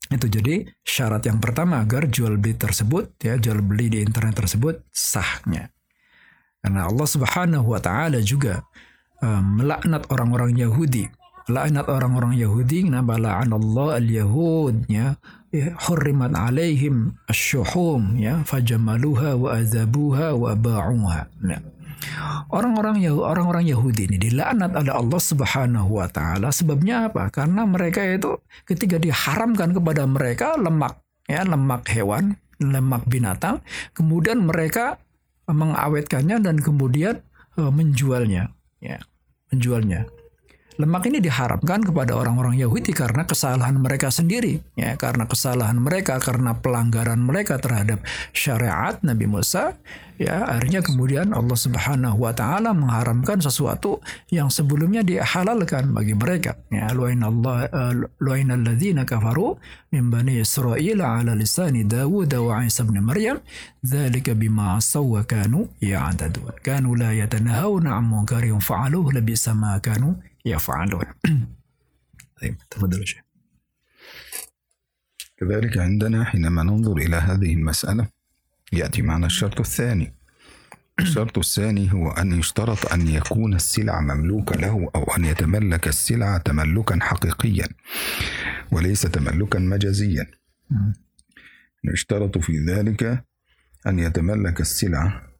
Itu 0.09 0.29
jadi 0.29 0.69
syarat 0.85 1.25
yang 1.25 1.41
pertama 1.41 1.81
agar 1.81 2.05
jual 2.05 2.37
beli 2.37 2.53
tersebut 2.53 3.17
ya 3.25 3.41
jual 3.41 3.57
beli 3.65 3.89
di 3.89 3.99
internet 4.05 4.37
tersebut 4.37 4.85
sahnya. 4.93 5.73
Karena 6.61 6.85
Allah 6.85 7.07
Subhanahu 7.09 7.73
wa 7.73 7.81
taala 7.81 8.21
juga 8.21 8.61
uh, 9.21 9.41
melaknat 9.41 10.05
orang-orang 10.13 10.53
Yahudi. 10.57 11.09
Laknat 11.45 11.85
orang-orang 11.85 12.33
Yahudi 12.41 12.89
kenapa 12.89 13.21
la'anallah 13.21 14.01
al-yahud 14.01 14.89
ya. 14.89 15.13
Hurrimat 15.87 16.33
alaihim 16.33 17.15
asy-syuhum 17.29 18.17
ya. 18.17 18.41
Fajamaluha 18.41 19.37
wa 19.37 19.53
azabuha 19.53 20.33
wa 20.33 20.51
ba'uha. 20.57 21.21
Nah, 21.45 21.61
Orang-orang 22.53 23.01
Yahudi, 23.01 23.23
orang-orang 23.25 23.65
Yahudi 23.65 24.01
ini 24.05 24.17
dilaknat 24.21 24.71
oleh 24.77 24.93
Allah 24.93 25.21
Subhanahu 25.21 25.89
wa 26.01 26.07
taala. 26.09 26.53
Sebabnya 26.53 27.09
apa? 27.09 27.33
Karena 27.33 27.65
mereka 27.65 28.05
itu 28.05 28.37
ketika 28.67 29.01
diharamkan 29.01 29.73
kepada 29.73 30.05
mereka 30.05 30.53
lemak 30.59 31.01
ya 31.25 31.41
lemak 31.41 31.89
hewan, 31.89 32.37
lemak 32.61 33.03
binatang, 33.09 33.65
kemudian 33.97 34.45
mereka 34.45 35.01
mengawetkannya 35.49 36.41
dan 36.41 36.61
kemudian 36.61 37.21
uh, 37.57 37.73
menjualnya 37.73 38.53
ya. 38.81 39.01
Menjualnya 39.53 40.09
lemak 40.75 41.07
ini 41.07 41.23
diharapkan 41.23 41.79
kepada 41.83 42.15
orang-orang 42.15 42.59
Yahudi 42.59 42.91
karena 42.91 43.23
kesalahan 43.23 43.79
mereka 43.79 44.11
sendiri 44.11 44.59
ya 44.75 44.99
karena 44.99 45.23
kesalahan 45.23 45.79
mereka 45.79 46.19
karena 46.19 46.55
pelanggaran 46.59 47.19
mereka 47.23 47.55
terhadap 47.59 48.03
syariat 48.35 48.99
Nabi 48.99 49.25
Musa 49.27 49.79
ya 50.19 50.47
akhirnya 50.47 50.79
kemudian 50.83 51.31
Allah 51.35 51.55
Subhanahu 51.59 52.19
wa 52.19 52.31
taala 52.31 52.71
mengharamkan 52.71 53.39
sesuatu 53.43 53.99
yang 54.31 54.47
sebelumnya 54.47 55.03
dihalalkan 55.03 55.91
bagi 55.91 56.15
mereka 56.15 56.55
ya 56.71 56.91
lu'inallah 56.91 57.71
lu'inal 58.19 58.63
ladzina 58.63 59.03
kafaru 59.03 59.59
min 59.95 60.11
bani 60.11 60.43
Israil 60.43 60.99
ala 60.99 61.35
lisani 61.35 61.87
Dawud 61.87 62.31
wa 62.35 62.63
Isa 62.67 62.83
bin 62.83 62.99
Maryam 62.99 63.39
dzalika 63.79 64.35
bima 64.35 64.75
asaw 64.75 65.03
wa 65.03 65.23
kanu 65.23 65.71
ya'tadun. 65.79 66.59
Kanu 66.59 66.99
la 66.99 67.15
yatanahawna 67.15 67.95
'an 67.95 68.05
munkarin 68.07 68.59
fa'aluhu 68.59 69.15
labisa 69.15 69.55
ma 69.55 69.79
kanu 69.79 70.19
يفعلون 70.45 71.05
طيب 72.41 72.57
تفضل 72.69 72.99
يا 72.99 73.05
شيخ 73.05 73.21
كذلك 75.37 75.77
عندنا 75.77 76.23
حينما 76.23 76.63
ننظر 76.63 76.97
إلى 76.97 77.15
هذه 77.15 77.53
المسألة 77.53 78.07
يأتي 78.73 79.01
معنا 79.01 79.25
الشرط 79.25 79.59
الثاني. 79.59 80.13
الشرط 80.99 81.37
الثاني 81.37 81.93
هو 81.93 82.11
أن 82.11 82.39
يشترط 82.39 82.93
أن 82.93 83.07
يكون 83.07 83.53
السلع 83.53 84.01
مملوكة 84.01 84.55
له 84.55 84.89
أو 84.95 85.03
أن 85.03 85.25
يتملك 85.25 85.87
السلعة 85.87 86.37
تملكا 86.37 86.99
حقيقيا 87.01 87.67
وليس 88.71 89.01
تملكا 89.01 89.59
مجازيا. 89.59 90.27
يشترط 91.83 92.37
في 92.37 92.57
ذلك 92.57 93.25
أن 93.87 93.99
يتملك 93.99 94.61
السلعة 94.61 95.34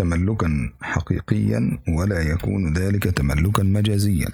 تملكا 0.00 0.70
حقيقيا 0.82 1.78
ولا 1.88 2.20
يكون 2.20 2.72
ذلك 2.72 3.04
تملكا 3.04 3.62
مجازيا. 3.62 4.28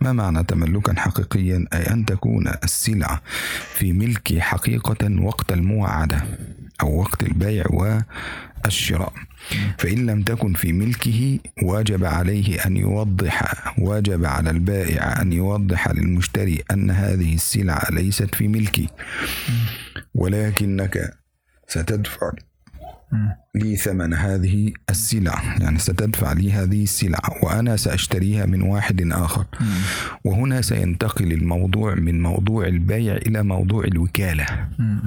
ما 0.00 0.12
معنى 0.12 0.44
تملكا 0.44 1.00
حقيقيا؟ 1.00 1.66
أي 1.72 1.90
أن 1.92 2.04
تكون 2.04 2.48
السلعة 2.64 3.22
في 3.74 3.92
ملك 3.92 4.38
حقيقة 4.38 5.22
وقت 5.22 5.52
المواعدة 5.52 6.22
أو 6.82 7.00
وقت 7.00 7.22
البيع 7.22 7.64
والشراء. 8.64 9.12
فإن 9.78 10.06
لم 10.06 10.22
تكن 10.22 10.52
في 10.52 10.72
ملكه 10.72 11.38
واجب 11.62 12.04
عليه 12.04 12.66
أن 12.66 12.76
يوضح 12.76 13.44
واجب 13.78 14.24
على 14.24 14.50
البائع 14.50 15.22
أن 15.22 15.32
يوضح 15.32 15.88
للمشتري 15.88 16.62
أن 16.70 16.90
هذه 16.90 17.34
السلعة 17.34 17.90
ليست 17.90 18.34
في 18.34 18.48
ملكي 18.48 18.88
ولكنك 20.14 21.14
ستدفع 21.68 22.32
لي 23.54 23.76
ثمن 23.76 24.14
هذه 24.14 24.72
السلعة 24.90 25.62
يعني 25.62 25.78
ستدفع 25.78 26.32
لي 26.32 26.52
هذه 26.52 26.82
السلعة 26.82 27.30
وأنا 27.42 27.76
سأشتريها 27.76 28.46
من 28.46 28.62
واحد 28.62 29.12
آخر. 29.12 29.44
وهنا 30.24 30.60
سينتقل 30.62 31.32
الموضوع 31.32 31.94
من 31.94 32.22
موضوع 32.22 32.66
البيع 32.66 33.16
إلى 33.16 33.42
موضوع 33.42 33.84
الوكالة. 33.84 34.46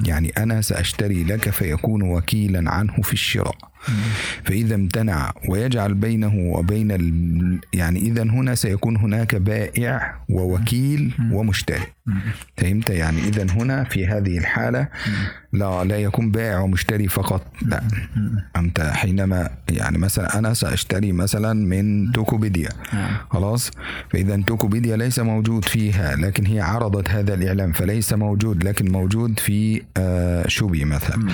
يعني 0.06 0.28
أنا 0.28 0.60
سأشتري 0.60 1.24
لك 1.24 1.50
فيكون 1.50 2.02
وكيلا 2.02 2.70
عنه 2.70 3.02
في 3.02 3.12
الشراء. 3.12 3.73
فإذا 4.44 4.74
امتنع 4.74 5.32
ويجعل 5.48 5.94
بينه 5.94 6.34
وبين 6.36 6.92
ال... 6.92 7.58
يعني 7.72 7.98
إذا 7.98 8.22
هنا 8.22 8.54
سيكون 8.54 8.96
هناك 8.96 9.34
بائع 9.34 10.14
ووكيل 10.28 11.12
ومشتري. 11.32 11.86
فهمت؟ 12.56 12.90
يعني 12.90 13.18
إذا 13.18 13.46
هنا 13.50 13.84
في 13.84 14.06
هذه 14.06 14.38
الحالة 14.38 14.88
لا 15.52 15.84
لا 15.84 15.98
يكون 15.98 16.30
بائع 16.30 16.58
ومشتري 16.60 17.08
فقط 17.08 17.46
لا. 17.66 17.82
أنت 18.56 18.80
حينما 18.80 19.50
يعني 19.70 19.98
مثلا 19.98 20.38
أنا 20.38 20.54
سأشتري 20.54 21.12
مثلا 21.12 21.52
من 21.52 22.12
توكوبيديا. 22.12 22.68
خلاص؟ 23.30 23.70
فإذا 24.10 24.36
توكوبيديا 24.46 24.96
ليس 24.96 25.18
موجود 25.18 25.64
فيها 25.64 26.16
لكن 26.16 26.46
هي 26.46 26.60
عرضت 26.60 27.10
هذا 27.10 27.34
الإعلان 27.34 27.72
فليس 27.72 28.12
موجود 28.12 28.64
لكن 28.64 28.92
موجود 28.92 29.38
في 29.38 29.82
آه، 29.96 30.48
شوبي 30.48 30.84
مثلا. 30.84 31.28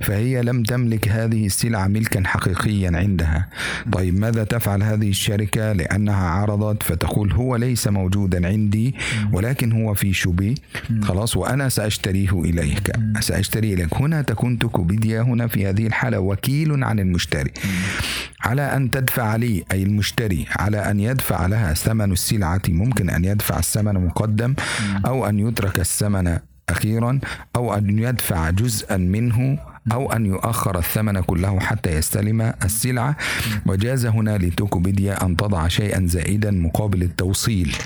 فهي 0.00 0.42
لم 0.42 0.62
تملك 0.62 1.08
هذه 1.08 1.46
السلعة 1.46 1.86
ملكا 1.92 2.22
حقيقيا 2.26 2.90
عندها. 2.94 3.48
طيب 3.92 4.18
ماذا 4.18 4.44
تفعل 4.44 4.82
هذه 4.82 5.10
الشركة 5.10 5.72
لأنها 5.72 6.26
عرضت 6.28 6.82
فتقول 6.82 7.32
هو 7.32 7.56
ليس 7.56 7.88
موجودا 7.88 8.46
عندي 8.48 8.94
ولكن 9.32 9.72
هو 9.72 9.94
في 9.94 10.12
شوبي 10.12 10.54
خلاص 11.02 11.36
وأنا 11.36 11.68
سأشتريه 11.68 12.40
إليك. 12.40 12.92
سأشتري 13.20 13.74
إليك. 13.74 13.94
هنا 13.94 14.22
تكون 14.22 14.58
توكوبيديا 14.58 15.22
هنا 15.22 15.46
في 15.46 15.66
هذه 15.68 15.86
الحالة 15.86 16.18
وكيل 16.20 16.84
عن 16.84 17.00
المشتري. 17.00 17.50
على 18.44 18.62
أن 18.62 18.90
تدفع 18.90 19.36
لي 19.36 19.64
أي 19.72 19.82
المشتري 19.82 20.46
على 20.56 20.90
أن 20.90 21.00
يدفع 21.00 21.46
لها 21.46 21.74
ثمن 21.74 22.12
السلعة 22.12 22.62
ممكن 22.68 23.10
أن 23.10 23.24
يدفع 23.24 23.58
الثمن 23.58 24.06
مقدم 24.06 24.54
أو 25.06 25.26
أن 25.28 25.38
يترك 25.38 25.80
الثمن 25.80 26.38
أخيرا 26.68 27.20
أو 27.56 27.74
أن 27.74 27.98
يدفع 27.98 28.50
جزءا 28.50 28.96
منه 28.96 29.58
أو 29.92 30.12
أن 30.12 30.26
يؤخر 30.26 30.78
الثمن 30.78 31.20
كله 31.20 31.60
حتى 31.60 31.90
يستلم 31.90 32.52
السلعة 32.64 33.16
وجاز 33.66 34.06
هنا 34.06 34.38
لتوكوبيديا 34.38 35.26
أن 35.26 35.36
تضع 35.36 35.68
شيئا 35.68 36.06
زائدا 36.06 36.50
مقابل 36.50 37.02
التوصيل. 37.02 37.76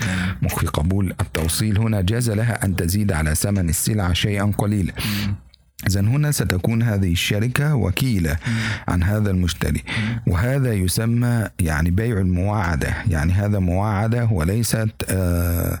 في 0.49 0.67
قبول 0.67 1.13
التوصيل 1.21 1.77
هنا. 1.77 2.01
جاز 2.01 2.29
لها 2.29 2.65
أن 2.65 2.75
تزيد 2.75 3.11
على 3.11 3.35
ثمن 3.35 3.69
السلعة 3.69 4.13
شيئا 4.13 4.51
قليلا. 4.57 4.93
إذا 5.87 6.01
هنا 6.01 6.31
ستكون 6.31 6.83
هذه 6.83 7.11
الشركة 7.11 7.75
وكيلة 7.75 8.37
عن 8.87 9.03
هذا 9.03 9.31
المشتري. 9.31 9.83
وهذا 10.27 10.73
يسمى 10.73 11.47
يعني 11.59 11.91
بيع 11.91 12.17
المواعدة. 12.17 12.93
يعني 13.07 13.33
هذا 13.33 13.59
مواعدة 13.59 14.25
وليست 14.31 14.89
آه 15.09 15.79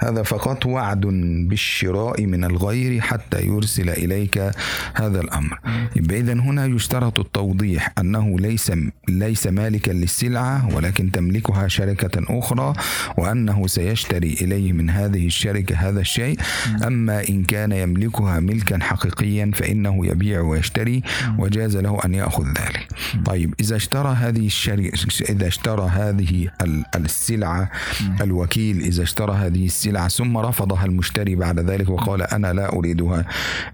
هذا 0.00 0.22
فقط 0.22 0.66
وعد 0.66 1.00
بالشراء 1.48 2.26
من 2.26 2.44
الغير 2.44 3.00
حتى 3.00 3.42
يرسل 3.42 3.90
إليك 3.90 4.50
هذا 4.94 5.20
الأمر. 5.20 5.58
إذا 5.96 6.32
هنا 6.32 6.66
يشترط 6.66 7.18
التوضيح 7.18 7.92
أنه 7.98 8.40
ليس 8.40 8.72
ليس 9.08 9.46
مالكا 9.46 9.90
للسلعة 9.90 10.74
ولكن 10.74 11.12
تملكها 11.12 11.68
شركة 11.68 12.38
أخرى 12.38 12.72
وأنه 13.18 13.66
سيشتري 13.66 14.36
إليه 14.40 14.72
من 14.72 14.90
هذه 14.90 15.26
الشركة 15.26 15.76
هذا 15.76 16.00
الشيء. 16.00 16.38
أما 16.86 17.28
إن 17.28 17.44
كان 17.44 17.72
يملكها 17.72 18.40
ملكا 18.40 18.78
حقيقيا 18.82 19.50
فإنه 19.54 20.06
يبيع 20.06 20.40
ويشتري 20.40 21.02
وجاز 21.38 21.76
له 21.76 21.98
أن 22.04 22.14
يأخذ 22.14 22.46
ذلك. 22.46 22.88
طيب 23.24 23.54
إذا 23.60 23.76
اشترى 23.76 24.14
هذه 24.14 24.46
الشركة 24.46 24.92
إذا 25.30 25.46
اشترى 25.46 25.88
هذه 25.88 26.48
ال- 26.62 26.84
السلعة 26.96 27.70
الوكيل 28.20 28.80
إذا 28.80 29.02
اشترى 29.02 29.32
هذه 29.32 29.66
السلعة 29.66 29.87
ثم 30.08 30.38
رفضها 30.38 30.84
المشتري 30.84 31.34
بعد 31.34 31.58
ذلك 31.60 31.88
وقال 31.88 32.22
أنا 32.22 32.52
لا 32.52 32.72
أريدها. 32.72 33.24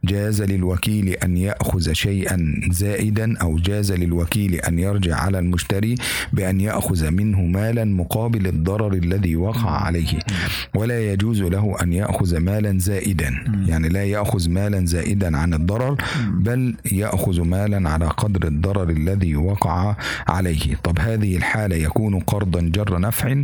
جاز 0.04 0.42
للوكيل 0.42 1.08
أن 1.08 1.36
يأخذ 1.36 1.92
شيئا 1.92 2.60
زائدا 2.70 3.38
أو 3.38 3.56
جاز 3.58 3.92
للوكيل 3.92 4.54
أن 4.54 4.78
يرجع 4.78 5.16
على 5.16 5.38
المشتري 5.38 5.94
بأن 6.32 6.60
يأخذ 6.60 7.10
منه 7.10 7.40
مالا 7.40 7.84
مقابل 7.84 8.46
الضرر 8.46 8.92
الذي 8.92 9.36
وقع 9.36 9.70
عليه. 9.70 10.18
ولا 10.74 11.12
يجوز 11.12 11.42
له 11.42 11.76
أن 11.82 11.92
يأخذ 11.92 12.38
مالا 12.38 12.78
زائدا. 12.78 13.34
يعني 13.66 13.88
لا 13.88 14.04
يأخذ 14.04 14.50
مالا 14.50 14.86
زائدا 14.86 15.36
عن 15.36 15.54
الضرر 15.54 15.96
بل 16.30 16.74
يأخذ 16.92 17.40
مالا 17.40 17.90
على 17.90 18.06
قدر 18.06 18.48
الضرر 18.48 18.90
الذي 18.90 19.36
وقع 19.36 19.96
عليه. 20.28 20.74
طب 20.84 20.98
هذه 20.98 21.36
الحالة 21.36 21.76
يكون 21.76 22.20
قرضا 22.20 22.60
جر 22.60 23.00
نفع؟ 23.00 23.42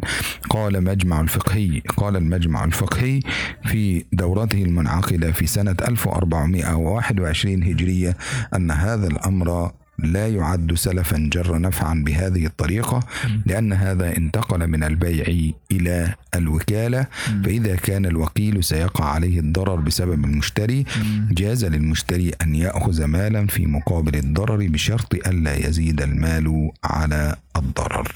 قال 0.51 0.85
مجمع 0.85 1.21
الفقهي. 1.21 1.83
قال 1.97 2.17
المجمع 2.17 2.60
الفقهي 2.65 3.21
في 3.65 4.05
دورته 4.13 4.63
المنعقدة 4.63 5.33
في 5.33 5.47
سنة 5.47 5.77
1421 5.89 7.63
هجرية 7.63 8.17
أن 8.55 8.71
هذا 8.71 9.07
الأمر 9.07 9.73
لا 9.99 10.29
يعد 10.29 10.75
سلفا 10.75 11.29
جر 11.33 11.59
نفعا 11.61 11.95
بهذه 12.07 12.47
الطريقة 12.47 13.01
لأن 13.47 13.73
هذا 13.73 14.17
انتقل 14.17 14.67
من 14.67 14.85
البيع 14.85 15.53
إلى 15.73 16.15
الوكالة. 16.35 17.07
فإذا 17.45 17.77
كان 17.77 18.07
الوكيل 18.07 18.65
سيقع 18.65 19.05
عليه 19.05 19.41
الضرر 19.41 19.77
بسبب 19.77 20.25
المشتري 20.25 20.85
جاز 21.31 21.65
للمشتري 21.65 22.31
أن 22.43 22.55
يأخذ 22.55 23.05
مالا 23.05 23.47
في 23.47 23.67
مقابل 23.67 24.17
الضرر 24.17 24.67
بشرط 24.67 25.15
ألا 25.15 25.67
يزيد 25.69 26.03
المال 26.03 26.71
على 26.85 27.37
الضرر. 27.57 28.13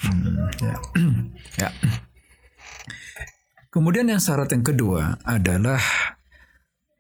Kemudian 3.74 4.06
yang 4.06 4.22
syarat 4.22 4.54
yang 4.54 4.62
kedua 4.62 5.18
adalah 5.26 5.82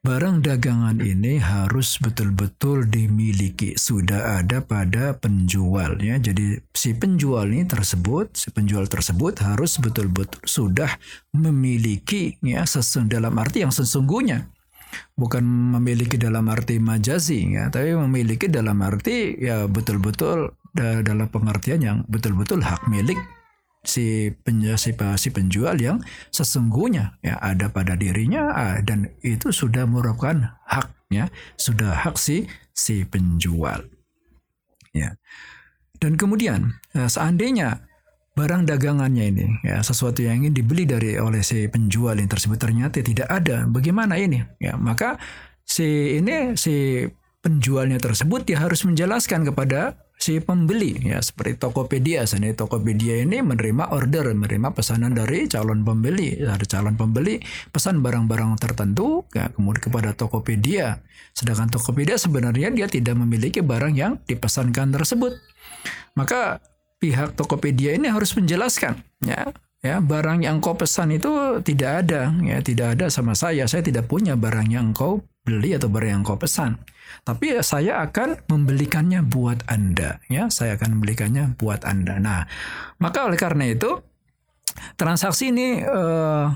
barang 0.02 0.42
dagangan 0.42 0.98
ini 0.98 1.38
harus 1.38 2.02
betul-betul 2.02 2.90
dimiliki 2.90 3.78
sudah 3.78 4.42
ada 4.42 4.58
pada 4.58 5.14
penjual 5.14 5.94
ya. 6.02 6.18
Jadi 6.18 6.58
si 6.74 6.90
penjual 6.98 7.46
ini 7.46 7.62
tersebut, 7.62 8.34
si 8.34 8.50
penjual 8.50 8.90
tersebut 8.90 9.38
harus 9.46 9.78
betul-betul 9.78 10.42
sudah 10.42 10.90
memiliki 11.30 12.42
ya 12.42 12.66
sesu- 12.66 13.06
dalam 13.06 13.38
arti 13.38 13.62
yang 13.62 13.70
sesungguhnya. 13.70 14.50
Bukan 15.14 15.46
memiliki 15.78 16.18
dalam 16.18 16.50
arti 16.50 16.82
majazi 16.82 17.54
ya, 17.54 17.70
tapi 17.70 17.94
memiliki 17.94 18.50
dalam 18.50 18.82
arti 18.82 19.38
ya 19.38 19.70
betul-betul 19.70 20.58
da- 20.74 21.06
dalam 21.06 21.30
pengertian 21.30 21.78
yang 21.78 21.98
betul-betul 22.10 22.66
hak 22.66 22.82
milik 22.90 23.16
si 23.84 24.32
penjual 24.32 24.80
si, 24.80 24.96
si 24.96 25.28
penjual 25.30 25.76
yang 25.76 26.00
sesungguhnya 26.32 27.20
ya 27.20 27.38
ada 27.38 27.68
pada 27.68 27.94
dirinya 27.94 28.76
dan 28.80 29.12
itu 29.20 29.52
sudah 29.52 29.84
merupakan 29.84 30.56
haknya 30.64 31.28
sudah 31.60 32.04
hak 32.04 32.16
si 32.16 32.48
si 32.72 33.04
penjual 33.06 33.84
ya. 34.96 35.14
Dan 36.00 36.18
kemudian 36.18 36.74
eh, 36.96 37.08
seandainya 37.08 37.84
barang 38.34 38.66
dagangannya 38.66 39.24
ini 39.30 39.46
ya 39.62 39.78
sesuatu 39.78 40.26
yang 40.26 40.42
ingin 40.42 40.58
dibeli 40.58 40.84
dari 40.84 41.14
oleh 41.14 41.40
si 41.46 41.70
penjual 41.70 42.18
yang 42.18 42.26
tersebut 42.26 42.58
ternyata 42.58 42.98
tidak 42.98 43.30
ada 43.30 43.62
bagaimana 43.70 44.18
ini? 44.18 44.42
Ya 44.58 44.74
maka 44.74 45.22
si 45.62 46.18
ini 46.18 46.58
si 46.58 47.06
penjualnya 47.44 48.00
tersebut 48.02 48.48
dia 48.48 48.58
harus 48.58 48.82
menjelaskan 48.82 49.46
kepada 49.46 50.03
si 50.24 50.40
pembeli. 50.40 50.96
Ya 51.04 51.20
seperti 51.20 51.60
Tokopedia. 51.60 52.24
Seandainya 52.24 52.64
Tokopedia 52.64 53.20
ini 53.20 53.44
menerima 53.44 53.92
order 53.92 54.32
menerima 54.32 54.72
pesanan 54.72 55.12
dari 55.12 55.44
calon 55.44 55.84
pembeli. 55.84 56.40
Dari 56.40 56.64
calon 56.64 56.96
pembeli 56.96 57.44
pesan 57.68 58.00
barang-barang 58.00 58.56
tertentu 58.56 59.28
ya, 59.36 59.52
kemudian 59.52 59.84
kepada 59.84 60.16
Tokopedia. 60.16 61.04
Sedangkan 61.36 61.68
Tokopedia 61.68 62.16
sebenarnya 62.16 62.72
dia 62.72 62.88
tidak 62.88 63.20
memiliki 63.20 63.60
barang 63.60 63.92
yang 63.92 64.16
dipesankan 64.24 64.96
tersebut. 64.96 65.36
Maka 66.16 66.64
pihak 66.96 67.36
Tokopedia 67.36 67.92
ini 67.92 68.08
harus 68.08 68.32
menjelaskan 68.32 68.96
ya 69.20 69.52
ya 69.84 70.00
barang 70.00 70.48
yang 70.48 70.64
engkau 70.64 70.72
pesan 70.72 71.12
itu 71.12 71.60
tidak 71.60 72.08
ada 72.08 72.32
ya 72.40 72.64
tidak 72.64 72.96
ada 72.96 73.12
sama 73.12 73.36
saya. 73.36 73.68
Saya 73.68 73.84
tidak 73.84 74.08
punya 74.08 74.32
barang 74.40 74.72
yang 74.72 74.96
engkau 74.96 75.20
beli 75.44 75.76
atau 75.76 75.92
barang 75.92 76.10
yang 76.10 76.20
engkau 76.24 76.40
pesan. 76.40 76.80
Tapi 77.22 77.56
ya, 77.56 77.60
saya 77.60 78.00
akan 78.08 78.48
membelikannya 78.48 79.20
buat 79.28 79.68
anda 79.68 80.18
ya. 80.32 80.48
Saya 80.48 80.80
akan 80.80 80.98
membelikannya 80.98 81.54
buat 81.60 81.84
anda. 81.84 82.16
Nah 82.16 82.48
maka 82.98 83.28
oleh 83.28 83.36
karena 83.36 83.68
itu 83.68 84.00
transaksi 84.96 85.52
ini 85.52 85.84
eh, 85.84 86.46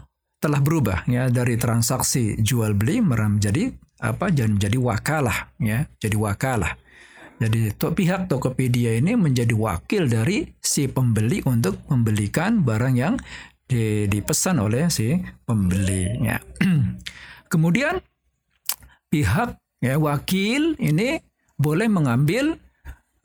telah 0.40 0.60
berubah 0.64 1.04
ya. 1.04 1.28
Dari 1.28 1.60
transaksi 1.60 2.40
jual 2.40 2.72
beli 2.74 3.04
menjadi 3.04 3.70
apa 4.00 4.32
jadi 4.32 4.50
menjadi 4.50 4.78
wakalah 4.80 5.52
ya. 5.60 5.84
Jadi 6.00 6.16
wakalah. 6.16 6.74
Jadi 7.38 7.70
to, 7.78 7.94
pihak 7.94 8.26
Tokopedia 8.26 8.98
ini 8.98 9.14
menjadi 9.14 9.54
wakil 9.54 10.10
dari 10.10 10.42
si 10.58 10.90
pembeli 10.90 11.38
untuk 11.46 11.78
membelikan 11.86 12.66
barang 12.66 12.94
yang 12.98 13.14
di, 13.62 14.10
dipesan 14.10 14.58
oleh 14.58 14.90
si 14.90 15.14
pembeli. 15.46 16.18
Ya. 16.18 16.42
Kemudian 17.52 18.02
pihak 19.08 19.56
ya 19.80 19.96
wakil 19.96 20.76
ini 20.78 21.20
boleh 21.58 21.90
mengambil 21.90 22.56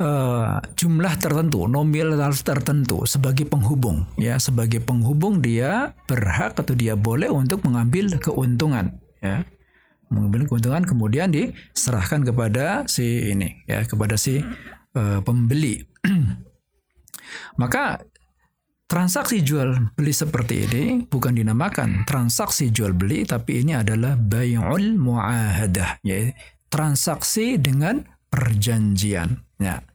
eh, 0.02 0.58
jumlah 0.76 1.14
tertentu, 1.22 1.70
nominal 1.70 2.34
tertentu 2.34 3.06
sebagai 3.06 3.46
penghubung. 3.46 4.10
Ya, 4.18 4.42
sebagai 4.42 4.82
penghubung 4.82 5.40
dia 5.40 5.94
berhak 6.10 6.58
atau 6.58 6.74
dia 6.74 6.98
boleh 6.98 7.30
untuk 7.30 7.62
mengambil 7.64 8.18
keuntungan. 8.18 8.98
Ya, 9.24 9.48
mengambil 10.14 10.46
keuntungan 10.46 10.86
kemudian 10.86 11.34
diserahkan 11.34 12.22
kepada 12.22 12.86
si 12.86 13.34
ini 13.34 13.66
ya 13.66 13.82
kepada 13.90 14.14
si 14.14 14.46
eh, 14.94 15.20
pembeli 15.26 15.82
maka 17.62 18.06
transaksi 18.94 19.42
jual 19.42 19.90
beli 19.98 20.14
seperti 20.14 20.70
ini 20.70 20.84
bukan 21.10 21.34
dinamakan 21.34 22.06
transaksi 22.06 22.70
jual 22.70 22.94
beli 22.94 23.26
tapi 23.26 23.66
ini 23.66 23.74
adalah 23.74 24.14
bay'ul 24.14 25.02
muahadah 25.02 25.98
yaitu 26.06 26.38
transaksi 26.70 27.62
dengan 27.62 28.02
perjanjian. 28.34 29.38
Ya. 29.62 29.86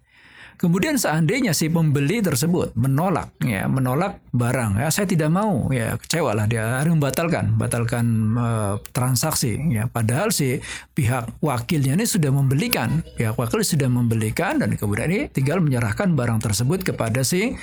Kemudian 0.59 0.99
seandainya 0.99 1.55
si 1.55 1.71
pembeli 1.71 2.19
tersebut 2.19 2.75
menolak, 2.75 3.31
ya 3.47 3.71
menolak 3.71 4.19
barang, 4.35 4.83
ya 4.83 4.91
saya 4.91 5.07
tidak 5.07 5.31
mau, 5.31 5.71
ya 5.71 5.95
kecewa 5.95 6.35
lah 6.35 6.51
dia 6.51 6.83
harus 6.83 6.99
membatalkan, 6.99 7.55
batalkan 7.55 8.35
uh, 8.35 8.75
transaksi, 8.91 9.55
ya 9.71 9.87
padahal 9.87 10.35
si 10.35 10.59
pihak 10.99 11.39
wakilnya 11.39 11.95
ini 11.95 12.11
sudah 12.11 12.35
membelikan, 12.35 13.07
pihak 13.15 13.39
wakil 13.39 13.63
sudah 13.63 13.87
membelikan 13.87 14.59
dan 14.59 14.75
kemudian 14.75 15.07
ini 15.15 15.31
tinggal 15.31 15.63
menyerahkan 15.63 16.19
barang 16.19 16.43
tersebut 16.43 16.83
kepada 16.83 17.23
si 17.23 17.55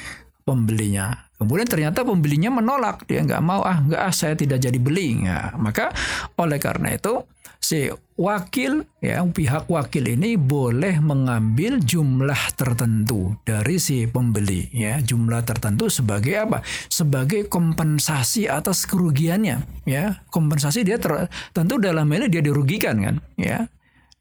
pembelinya. 0.48 1.25
Kemudian 1.36 1.68
ternyata 1.68 2.08
pembelinya 2.08 2.48
menolak, 2.48 3.04
dia 3.08 3.20
nggak 3.20 3.44
mau 3.44 3.60
ah 3.60 3.84
nggak 3.84 4.02
ah 4.02 4.14
saya 4.16 4.40
tidak 4.40 4.64
jadi 4.64 4.80
beli. 4.80 5.28
Ya, 5.28 5.52
maka 5.60 5.92
oleh 6.40 6.60
karena 6.60 6.96
itu 6.96 7.28
si 7.60 7.90
wakil 8.16 8.86
ya 9.02 9.26
pihak 9.26 9.66
wakil 9.66 10.06
ini 10.06 10.38
boleh 10.38 11.02
mengambil 11.02 11.82
jumlah 11.82 12.54
tertentu 12.56 13.36
dari 13.44 13.82
si 13.82 14.08
pembeli 14.08 14.72
ya. 14.72 15.02
Jumlah 15.04 15.44
tertentu 15.44 15.92
sebagai 15.92 16.40
apa? 16.40 16.64
Sebagai 16.88 17.52
kompensasi 17.52 18.48
atas 18.48 18.88
kerugiannya 18.88 19.84
ya. 19.90 20.24
Kompensasi 20.32 20.88
dia 20.88 21.02
ter, 21.02 21.28
tentu 21.52 21.82
dalam 21.82 22.08
ini 22.16 22.32
dia 22.32 22.40
dirugikan 22.40 22.96
kan 23.02 23.16
ya. 23.36 23.68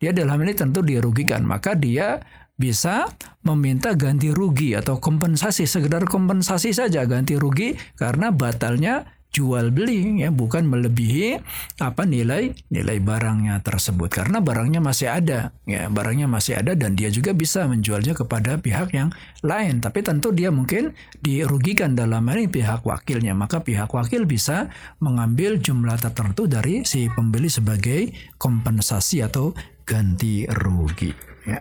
Dia 0.03 0.11
dalam 0.11 0.41
ini 0.43 0.53
tentu 0.57 0.83
dirugikan. 0.83 1.47
Maka 1.47 1.79
dia 1.79 2.19
bisa 2.55 3.11
meminta 3.43 3.99
ganti 3.99 4.31
rugi 4.31 4.79
atau 4.79 5.03
kompensasi 5.03 5.67
sekedar 5.67 6.07
kompensasi 6.07 6.71
saja 6.71 7.03
ganti 7.03 7.35
rugi 7.35 7.75
karena 7.99 8.31
batalnya 8.31 9.11
jual 9.35 9.75
beli 9.75 10.23
ya 10.23 10.31
bukan 10.31 10.63
melebihi 10.71 11.43
apa 11.83 12.07
nilai 12.07 12.55
nilai 12.71 13.03
barangnya 13.03 13.59
tersebut. 13.67 14.07
Karena 14.07 14.39
barangnya 14.39 14.79
masih 14.79 15.11
ada 15.11 15.51
ya 15.67 15.91
barangnya 15.91 16.31
masih 16.31 16.63
ada 16.63 16.79
dan 16.79 16.95
dia 16.95 17.11
juga 17.11 17.35
bisa 17.35 17.67
menjualnya 17.67 18.15
kepada 18.15 18.63
pihak 18.63 18.95
yang 18.95 19.11
lain. 19.43 19.83
Tapi 19.83 20.07
tentu 20.07 20.31
dia 20.31 20.55
mungkin 20.55 20.95
dirugikan 21.19 21.99
dalam 21.99 22.23
ini 22.31 22.47
pihak 22.47 22.87
wakilnya. 22.87 23.35
Maka 23.35 23.67
pihak 23.67 23.91
wakil 23.91 24.23
bisa 24.31 24.71
mengambil 25.03 25.59
jumlah 25.59 25.99
tertentu 25.99 26.47
dari 26.47 26.87
si 26.87 27.11
pembeli 27.11 27.51
sebagai 27.51 28.15
kompensasi 28.39 29.27
atau 29.27 29.51
ganti 29.83 30.47
rugi 30.47 31.11
ya. 31.45 31.59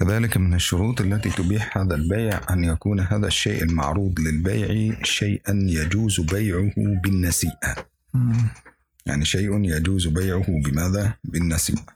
كذلك 0.00 0.36
من 0.36 0.54
الشروط 0.54 1.00
التي 1.00 1.30
تبيح 1.30 1.78
هذا 1.78 1.94
البيع 1.94 2.40
أن 2.50 2.64
يكون 2.64 3.00
هذا 3.00 3.26
الشيء 3.26 3.62
المعروض 3.62 4.20
للبيع 4.20 4.96
شيئا 5.02 5.66
يجوز 5.68 6.20
بيعه 6.20 6.72
بالنسيئة. 6.76 7.74
يعني 9.06 9.24
شيء 9.24 9.64
يجوز 9.64 10.06
بيعه 10.06 10.44
بماذا؟ 10.48 11.14
بالنسيئة. 11.24 11.86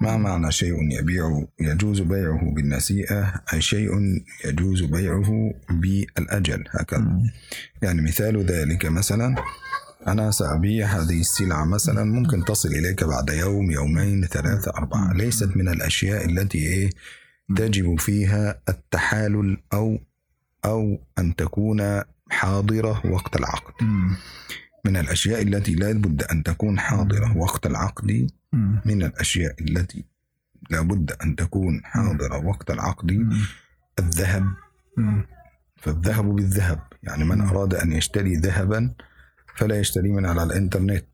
ما 0.00 0.16
معنى 0.16 0.52
شيء 0.52 0.74
يبيع 1.00 1.46
يجوز 1.60 2.00
بيعه 2.00 2.54
بالنسيئة؟ 2.54 3.42
أي 3.52 3.60
شيء 3.60 3.90
يجوز 4.44 4.82
بيعه 4.82 5.54
بالأجل 5.70 6.64
هكذا. 6.70 7.22
يعني 7.82 8.02
مثال 8.02 8.44
ذلك 8.44 8.86
مثلا 8.86 9.34
أنا 10.06 10.30
سأبيع 10.30 10.86
هذه 10.86 11.20
السلعة 11.20 11.64
مثلا. 11.64 12.04
ممكن 12.04 12.44
تصل 12.44 12.68
إليك 12.68 13.04
بعد 13.04 13.30
يوم 13.30 13.70
يومين 13.70 14.24
ثلاثة 14.26 14.70
أربعة. 14.70 15.12
ليست 15.12 15.56
من 15.56 15.68
الأشياء 15.68 16.24
التي 16.24 16.58
إيه 16.58 16.90
تجب 17.56 18.00
فيها 18.00 18.60
التحالل 18.68 19.56
أو 19.72 19.98
أو 20.64 20.98
أن 21.18 21.36
تكون 21.36 22.02
حاضرة 22.30 23.06
وقت 23.06 23.36
العقد. 23.36 23.72
من 24.84 24.96
الأشياء 24.96 25.42
التي 25.42 25.74
لا 25.74 25.92
بد 25.92 26.22
أن 26.22 26.42
تكون 26.42 26.78
حاضرة 26.78 27.36
وقت 27.36 27.66
العقد. 27.66 28.30
من 28.84 29.02
الأشياء 29.02 29.54
التي 29.60 30.04
لا 30.70 30.80
بد 30.80 31.12
أن 31.24 31.36
تكون 31.36 31.80
حاضرة 31.84 32.46
وقت 32.46 32.70
العقد. 32.70 33.32
الذهب. 33.98 34.44
فالذهب 35.76 36.24
بالذهب. 36.24 36.80
يعني 37.02 37.24
من 37.24 37.40
أراد 37.40 37.74
أن 37.74 37.92
يشتري 37.92 38.36
ذهبا 38.36 38.94
فلا 39.58 39.80
يشتري 39.80 40.08
من 40.08 40.26
على 40.26 40.42
الإنترنت. 40.42 41.06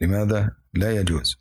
لماذا؟ 0.00 0.50
لا 0.74 0.90
يجوز. 1.00 1.36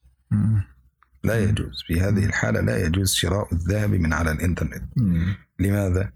لا 1.23 1.43
يجوز. 1.43 1.83
في 1.87 2.01
هذه 2.01 2.25
الحالة 2.25 2.61
لا 2.61 2.85
يجوز 2.85 3.13
شراء 3.13 3.53
الذهب 3.53 3.89
من 3.89 4.13
على 4.13 4.31
الإنترنت. 4.31 4.83
لماذا؟ 5.59 6.11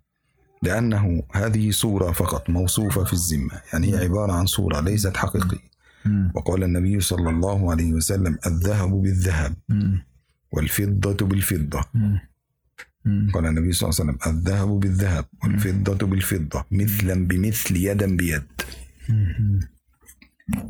لأنه 0.63 1.23
هذه 1.33 1.71
صورة 1.71 2.11
فقط 2.11 2.49
موصوفة 2.49 3.03
في 3.03 3.13
الذمة. 3.13 3.61
يعني 3.73 3.93
هي 3.93 3.97
عبارة 4.03 4.31
عن 4.31 4.45
صورة 4.45 4.79
ليست 4.79 5.17
حقيقية. 5.17 5.67
وقال 6.33 6.63
النبي 6.63 6.99
صلى 6.99 7.29
الله 7.29 7.71
عليه 7.71 7.93
وسلم 7.93 8.37
الذهب 8.45 8.91
بالذهب 8.91 9.55
والفضة 10.51 11.25
بالفضة. 11.25 11.81
قال 13.33 13.45
النبي 13.45 13.71
صلى 13.71 13.89
الله 13.89 13.99
عليه 13.99 14.11
وسلم 14.11 14.17
الذهب 14.27 14.69
بالذهب 14.79 15.25
والفضة 15.43 16.07
بالفضة 16.07 16.65
مثلا 16.71 17.27
بمثل 17.27 17.75
يدا 17.75 18.17
بيد. 18.17 18.43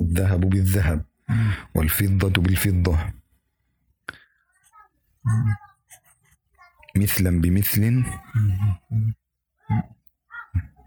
الذهب 0.01 0.39
بالذهب 0.39 1.05
والفضة 1.75 2.41
بالفضة. 2.41 3.13
مثلا 6.97 7.41
بمثل. 7.41 8.03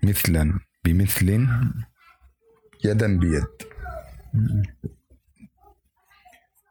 مثلا 0.05 0.61
بمثل. 0.85 1.49
يدا 2.85 3.19
بيد. 3.19 3.47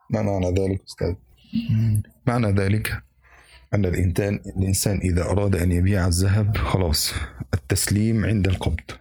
ما 0.10 0.22
معنى 0.22 0.48
ذلك 0.48 0.84
أستاذ؟ 0.84 1.16
معنى 2.28 2.48
ذلك 2.48 3.04
أن 3.74 3.86
الإنسان 3.86 4.36
الإنسان 4.36 4.98
إذا 4.98 5.24
أراد 5.24 5.56
أن 5.56 5.72
يبيع 5.72 6.08
الذهب 6.08 6.58
خلاص 6.58 7.14
التسليم 7.54 8.26
عند 8.26 8.48
القبض. 8.48 8.92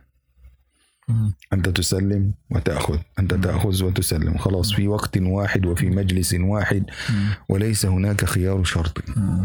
أنت 1.53 1.69
تسلم 1.69 2.33
وتأخذ. 2.51 2.99
أنت 3.19 3.35
تأخذ 3.35 3.85
وتسلم. 3.85 4.39
خلاص 4.39 4.73
في 4.73 4.89
وقت 4.89 5.19
واحد 5.19 5.67
وفي 5.67 5.91
مجلس 5.91 6.35
واحد 6.35 6.85
وليس 7.49 7.87
هناك 7.87 8.25
خيار 8.25 8.65
شرطي. 8.65 9.03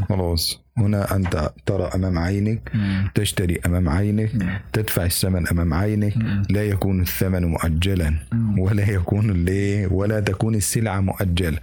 خلاص. 0.10 0.63
هنا 0.78 1.16
أنت 1.16 1.52
ترى 1.66 1.84
أمام 1.96 2.20
عينك 2.20 2.72
تشتري 3.16 3.60
أمام 3.66 3.90
عينك 3.90 4.32
تدفع 4.74 5.06
الثمن 5.06 5.48
أمام 5.48 5.74
عينك 5.74 6.14
لا 6.50 6.64
يكون 6.64 7.02
الثمن 7.02 7.46
مؤجلا 7.46 8.14
ولا 8.58 8.90
يكون 8.90 9.46
ليه 9.46 9.88
ولا 9.88 10.20
تكون 10.20 10.56
السلعة 10.56 11.00
مؤجلة 11.00 11.60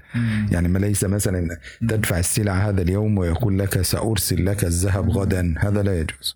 يعني 0.50 0.68
ما 0.68 0.78
ليس 0.78 1.04
مثلا 1.04 1.58
تدفع 1.88 2.18
السلعة 2.18 2.68
هذا 2.68 2.82
اليوم 2.82 3.18
ويقول 3.18 3.58
لك 3.58 3.82
سأرسل 3.82 4.46
لك 4.46 4.64
الذهب 4.64 5.10
غدا. 5.10 5.54
هذا 5.58 5.82
لا 5.82 6.00
يجوز. 6.00 6.34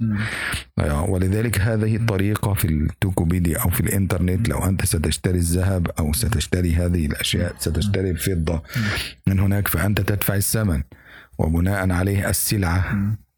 ولذلك 1.08 1.60
هذه 1.60 1.96
الطريقة 1.96 2.54
في 2.54 2.68
التوكوبيديا 2.68 3.58
أو 3.58 3.70
في 3.70 3.80
الإنترنت 3.80 4.48
لو 4.48 4.58
أنت 4.58 4.84
ستشتري 4.84 5.38
الذهب 5.38 5.90
أو 5.98 6.12
ستشتري 6.12 6.74
هذه 6.74 7.06
الأشياء 7.06 7.54
ستشتري 7.58 8.10
الفضة 8.10 8.62
من 9.26 9.38
هناك 9.40 9.68
فأنت 9.68 10.00
تدفع 10.00 10.36
الثمن. 10.36 10.82
وبناء 11.38 11.90
عليه 11.90 12.30
السلعة. 12.30 12.96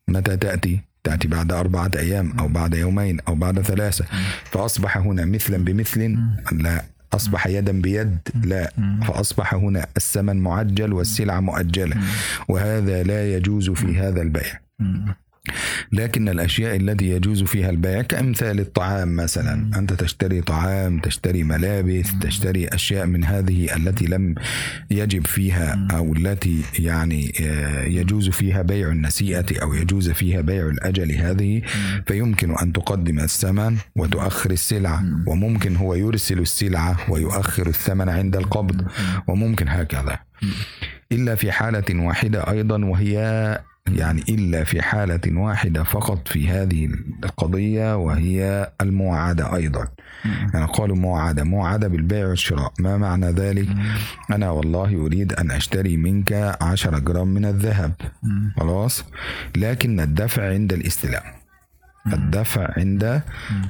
متى 0.08 0.36
تأتي؟ 0.36 0.80
تأتي 1.04 1.28
بعد 1.28 1.52
أربعة 1.52 1.90
أيام 1.96 2.38
أو 2.38 2.48
بعد 2.48 2.74
يومين 2.74 3.20
أو 3.28 3.34
بعد 3.34 3.60
ثلاثة. 3.60 4.04
فأصبح 4.44 4.98
هنا 4.98 5.24
مثلا 5.24 5.64
بمثل 5.64 6.16
لا 6.52 6.84
أصبح 7.12 7.46
يدا 7.46 7.80
بيد 7.80 8.18
لا. 8.44 8.72
فأصبح 9.02 9.54
هنا 9.54 9.86
الثمن 9.96 10.36
معجل 10.36 10.92
والسلعة 10.92 11.40
مؤجلة. 11.40 11.96
وهذا 12.48 13.02
لا 13.02 13.36
يجوز 13.36 13.70
في 13.70 13.98
هذا 13.98 14.22
البيع. 14.22 14.60
لكن 15.92 16.28
الأشياء 16.28 16.76
التي 16.76 17.10
يجوز 17.10 17.42
فيها 17.42 17.70
البيع 17.70 18.02
كأمثال 18.02 18.60
الطعام 18.60 19.16
مثلا. 19.16 19.78
أنت 19.78 19.92
تشتري 19.92 20.40
طعام 20.40 20.98
تشتري 20.98 21.44
ملابس 21.44 22.18
تشتري 22.20 22.68
أشياء 22.68 23.06
من 23.06 23.24
هذه 23.24 23.76
التي 23.76 24.06
لم 24.06 24.34
يجب 24.90 25.26
فيها 25.26 25.88
أو 25.92 26.12
التي 26.12 26.62
يعني 26.78 27.32
يجوز 27.86 28.28
فيها 28.28 28.62
بيع 28.62 28.88
النسيئة 28.88 29.62
أو 29.62 29.74
يجوز 29.74 30.10
فيها 30.10 30.40
بيع 30.40 30.68
الأجل 30.68 31.12
هذه. 31.12 31.62
فيمكن 32.06 32.58
أن 32.58 32.72
تقدم 32.72 33.18
الثمن 33.20 33.76
وتؤخر 33.96 34.50
السلعة. 34.50 35.04
وممكن 35.26 35.76
هو 35.76 35.94
يرسل 35.94 36.38
السلعة 36.38 36.96
ويؤخر 37.08 37.66
الثمن 37.66 38.08
عند 38.08 38.36
القبض. 38.36 38.86
وممكن 39.26 39.68
هكذا. 39.68 40.18
إلا 41.12 41.34
في 41.34 41.52
حالة 41.52 41.84
واحدة 41.90 42.50
أيضا 42.50 42.84
وهي 42.84 43.16
يعني 43.88 44.22
إلا 44.28 44.64
في 44.64 44.82
حالة 44.82 45.20
واحدة 45.40 45.82
فقط 45.84 46.28
في 46.28 46.48
هذه 46.48 46.88
القضية 47.24 47.96
وهي 47.96 48.70
المواعدة 48.80 49.56
أيضا. 49.56 49.88
يعني 50.54 50.66
قالوا 50.66 50.96
مواعدة 50.96 51.44
مواعدة 51.44 51.88
بالبيع 51.88 52.26
والشراء. 52.26 52.72
ما 52.78 52.96
معنى 52.96 53.26
ذلك؟ 53.30 53.68
أنا 54.30 54.50
والله 54.50 55.06
أريد 55.06 55.32
أن 55.32 55.50
أشتري 55.50 55.96
منك 55.96 56.56
عشرة 56.60 56.98
جرام 56.98 57.28
من 57.28 57.44
الذهب. 57.44 57.92
خلاص؟ 58.56 59.04
لكن 59.56 60.00
الدفع 60.00 60.48
عند 60.52 60.72
الاستلام. 60.72 61.35
الدفع 62.12 62.70
عند 62.76 63.22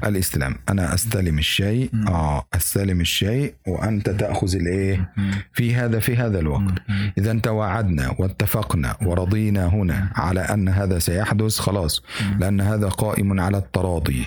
الاستلام 0.05 0.55
أنا 0.68 0.94
أستلم 0.94 1.38
الشيء 1.38 1.90
آه 2.09 2.46
أستلم 2.55 3.01
الشيء 3.01 3.55
وأنت 3.66 4.11
تأخذ 4.11 4.57
الإيه؟ 4.57 5.12
في 5.53 5.75
هذا 5.75 5.99
في 5.99 6.16
هذا 6.16 6.38
الوقت. 6.38 6.75
إذا 7.18 7.38
تواعدنا 7.38 8.14
واتفقنا 8.18 8.96
ورضينا 9.03 9.66
هنا 9.66 10.09
على 10.14 10.40
أن 10.40 10.68
هذا 10.68 10.99
سيحدث 10.99 11.59
خلاص. 11.59 12.03
لأن 12.38 12.61
هذا 12.61 12.88
قائم 12.88 13.40
على 13.40 13.59
التراضي. 13.59 14.27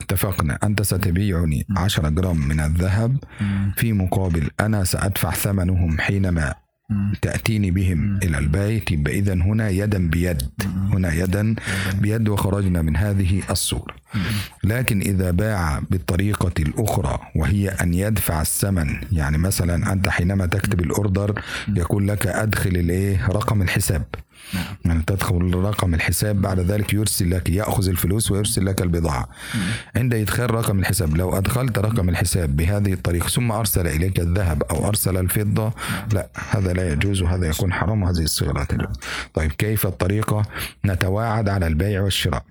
اتفقنا. 0.00 0.58
أنت 0.64 0.82
ستبيعني 0.82 1.66
10 1.76 2.08
جرام 2.08 2.48
من 2.48 2.60
الذهب. 2.60 3.16
في 3.76 3.92
مقابل 3.92 4.50
أنا 4.60 4.84
سأدفع 4.84 5.30
ثمنهم 5.30 5.98
حينما 5.98 6.54
تأتيني 7.22 7.70
بهم 7.70 8.16
إلى 8.22 8.38
البيت 8.38 8.90
يبقى 8.90 9.12
إذا 9.18 9.34
هنا 9.34 9.68
يدا 9.68 10.08
بيد. 10.08 10.42
هنا 10.92 11.12
يدا 11.14 11.54
بيد 12.00 12.28
وخرجنا 12.28 12.82
من 12.82 12.96
هذه 12.96 13.42
الصورة. 13.50 13.94
لكن 14.64 15.00
إذا 15.00 15.30
باع 15.30 15.82
بالطريقة 15.90 16.52
الأخرى 16.58 17.18
وهي 17.36 17.68
أن 17.68 17.94
يدفع 17.94 18.40
الثمن 18.40 18.96
يعني 19.12 19.38
مثلا 19.38 19.92
أنت 19.92 20.08
حينما 20.08 20.46
تكتب 20.46 20.80
الأوردر 20.80 21.42
يقول 21.68 22.08
لك 22.08 22.26
أدخل 22.26 22.70
الإيه 22.70 23.26
رقم 23.26 23.62
الحساب. 23.62 24.04
نعم. 24.54 24.64
يعني 24.84 25.02
تدخل 25.06 25.54
رقم 25.54 25.94
الحساب 25.94 26.40
بعد 26.40 26.60
ذلك 26.60 26.92
يرسل 26.92 27.30
لك 27.30 27.50
يأخذ 27.50 27.88
الفلوس 27.88 28.30
ويرسل 28.30 28.66
لك 28.66 28.82
البضاعة. 28.82 29.28
عند 29.96 30.14
إدخال 30.14 30.54
رقم 30.54 30.78
الحساب 30.78 31.16
لو 31.16 31.38
أدخلت 31.38 31.78
رقم 31.78 32.08
الحساب 32.08 32.56
بهذه 32.56 32.92
الطريقة 32.92 33.28
ثم 33.28 33.52
أرسل 33.52 33.86
إليك 33.86 34.20
الذهب 34.20 34.62
أو 34.62 34.88
أرسل 34.88 35.16
الفضة 35.16 35.72
لا 36.12 36.28
هذا 36.50 36.72
لا 36.72 36.92
يجوز 36.92 37.22
وهذا 37.22 37.46
يكون 37.46 37.72
حرام 37.72 38.02
وهذه 38.02 38.22
الصيغة 38.22 38.52
لا 38.52 38.64
تجوز. 38.64 38.96
طيب 39.34 39.52
كيف 39.52 39.86
الطريقة؟ 39.86 40.42
نتواعد 40.84 41.48
على 41.48 41.66
البيع 41.66 42.00
والشراء. 42.00 42.44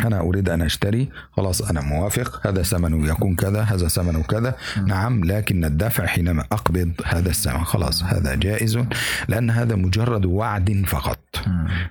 أنا 0.00 0.20
أريد 0.20 0.48
أن 0.48 0.62
أشتري. 0.62 1.08
خلاص 1.32 1.62
أنا 1.62 1.80
موافق. 1.80 2.46
هذا 2.46 2.62
ثمنه 2.62 3.08
يكون 3.08 3.34
كذا 3.34 3.62
هذا 3.62 3.88
ثمنه 3.88 4.22
كذا. 4.22 4.56
نعم. 4.86 5.24
لكن 5.24 5.64
الدفع 5.64 6.06
حينما 6.06 6.44
أقبض 6.52 6.92
هذا 7.04 7.30
الثمن. 7.30 7.64
خلاص 7.64 8.02
هذا 8.02 8.34
جائز 8.34 8.78
لأن 9.28 9.50
هذا 9.50 9.74
مجرد 9.74 10.24
وعد 10.26 10.84
فقط. 10.86 11.18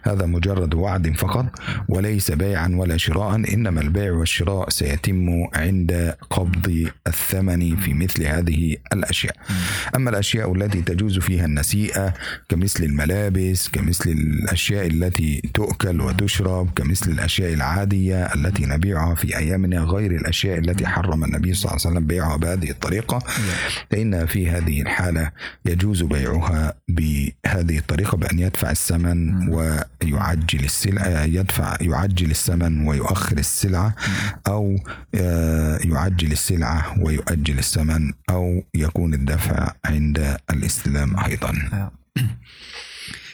هذا 0.04 0.26
مجرد 0.26 0.74
وعد 0.74 1.16
فقط 1.18 1.46
وليس 1.90 2.32
بيعا 2.32 2.72
ولا 2.76 2.98
شراء. 2.98 3.36
إنما 3.36 3.82
البيع 3.82 4.12
والشراء 4.12 4.70
سيتم 4.70 5.48
عند 5.56 6.16
قبض 6.30 6.88
الثمن 7.08 7.76
في 7.76 7.94
مثل 7.94 8.24
هذه 8.24 8.78
الأشياء. 8.94 9.36
أما 9.96 10.10
الأشياء 10.10 10.54
التي 10.54 10.82
تجوز 10.82 11.20
فيها 11.20 11.46
النسيئة 11.46 12.14
كمثل 12.50 12.84
الملابس 12.84 13.70
كمثل 13.70 14.10
الأشياء 14.10 14.88
التي 14.88 15.42
تؤكل 15.54 16.02
وتشرب 16.02 16.70
كمثل 16.76 17.12
الأشياء 17.12 17.54
العادية 17.54 17.93
التي 18.36 18.66
نبيعها 18.66 19.16
في 19.16 19.38
أيامنا 19.38 19.80
غير 19.80 20.12
الأشياء 20.12 20.58
التي 20.60 20.88
حرم 20.88 21.24
النبي 21.24 21.54
صلى 21.54 21.72
الله 21.72 21.80
عليه 21.86 21.90
وسلم 21.96 22.08
بيعها 22.08 22.38
بهذه 22.38 22.70
الطريقة. 22.70 23.20
فإن 23.92 24.26
في 24.26 24.50
هذه 24.50 24.82
الحالة 24.82 25.32
يجوز 25.66 26.04
بيعها 26.04 26.74
بهذه 26.88 27.78
الطريقة 27.78 28.18
بأن 28.18 28.40
يدفع 28.40 28.72
الثمن 28.72 29.50
ويعجل 29.50 30.64
السلعة 30.66 31.24
يدفع 31.24 31.78
يعجل 31.82 32.32
الثمن 32.32 32.88
ويؤخر 32.88 33.38
السلعة 33.38 33.96
أو 34.48 34.76
آه، 35.16 35.80
يعجل 35.84 36.32
السلعة 36.32 36.96
ويؤجل 37.00 37.60
الثمن 37.60 38.14
أو 38.30 38.64
يكون 38.76 39.14
الدفع 39.14 39.72
عند 39.86 40.38
الاستلام 40.52 41.20
أيضا. 41.20 41.54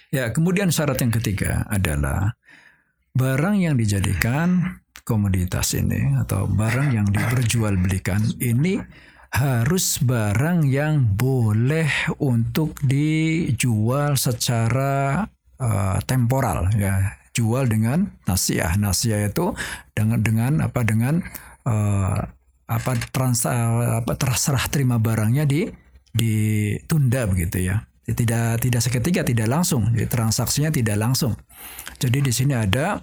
Ya, 0.10 0.34
kemudian 0.34 0.74
syarat 0.74 0.98
yang 1.06 1.14
ketiga 1.14 1.70
adalah 1.70 2.34
barang 3.20 3.60
yang 3.60 3.76
dijadikan 3.76 4.80
komoditas 5.04 5.76
ini 5.76 6.16
atau 6.24 6.48
barang 6.48 6.96
yang 6.96 7.08
diperjualbelikan 7.12 8.40
ini 8.40 8.80
harus 9.30 10.02
barang 10.02 10.66
yang 10.66 11.06
boleh 11.14 11.90
untuk 12.18 12.78
dijual 12.82 14.18
secara 14.18 15.26
uh, 15.62 15.98
temporal 16.08 16.72
ya. 16.78 17.20
Jual 17.30 17.70
dengan 17.72 18.20
nasiah. 18.26 18.74
Nasiah 18.76 19.30
itu 19.30 19.54
dengan 19.94 20.20
dengan 20.20 20.54
apa 20.66 20.82
dengan 20.84 21.24
uh, 21.64 22.20
apa 22.68 22.92
trans 23.14 23.46
apa 23.48 24.14
terserah 24.18 24.66
terima 24.68 25.00
barangnya 25.00 25.46
di 25.46 25.70
ditunda 26.12 27.30
begitu 27.30 27.70
ya. 27.70 27.86
Tidak 28.10 28.60
tidak 28.60 28.82
seketika 28.82 29.22
tidak 29.22 29.48
langsung. 29.48 29.94
Jadi 29.94 30.10
transaksinya 30.10 30.74
tidak 30.74 30.98
langsung. 30.98 31.38
Jadi 32.02 32.18
di 32.26 32.34
sini 32.34 32.58
ada 32.58 32.98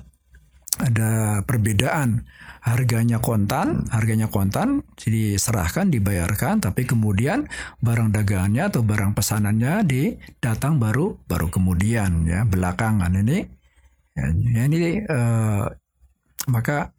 ada 0.80 1.40
perbedaan 1.44 2.26
harganya 2.66 3.22
kontan 3.22 3.86
harganya 3.94 4.26
kontan 4.26 4.82
diserahkan 4.98 5.88
dibayarkan 5.88 6.58
tapi 6.60 6.82
kemudian 6.82 7.46
barang 7.78 8.10
dagangannya 8.10 8.68
atau 8.68 8.82
barang 8.82 9.14
pesanannya 9.14 9.86
didatang 9.86 10.82
baru 10.82 11.16
baru 11.30 11.48
kemudian 11.48 12.26
ya 12.26 12.42
belakangan 12.42 13.14
ini 13.22 13.38
ya, 14.18 14.26
ya 14.34 14.62
ini 14.66 14.78
eh, 15.06 15.64
maka 16.50 16.90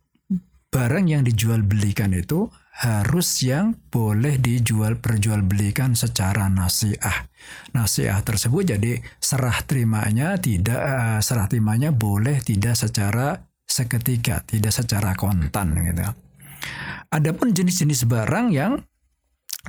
barang 0.67 1.05
yang 1.07 1.23
dijual 1.23 1.63
belikan 1.63 2.11
itu 2.11 2.47
harus 2.77 3.41
yang 3.41 3.73
boleh 3.89 4.37
dijual 4.37 5.01
perjualbelikan 5.01 5.97
secara 5.97 6.45
nasiah. 6.45 7.25
Nasiah 7.73 8.21
tersebut 8.21 8.77
jadi 8.77 9.01
serah 9.17 9.65
terimanya 9.65 10.37
tidak 10.37 10.77
eh, 10.77 11.19
serah 11.25 11.49
terimanya 11.49 11.89
boleh 11.89 12.37
tidak 12.45 12.77
secara 12.77 13.46
seketika, 13.67 14.41
tidak 14.47 14.71
secara 14.71 15.13
kontan 15.13 15.75
gitu. 15.83 16.07
Adapun 17.11 17.51
jenis-jenis 17.51 18.07
barang 18.07 18.47
yang 18.55 18.79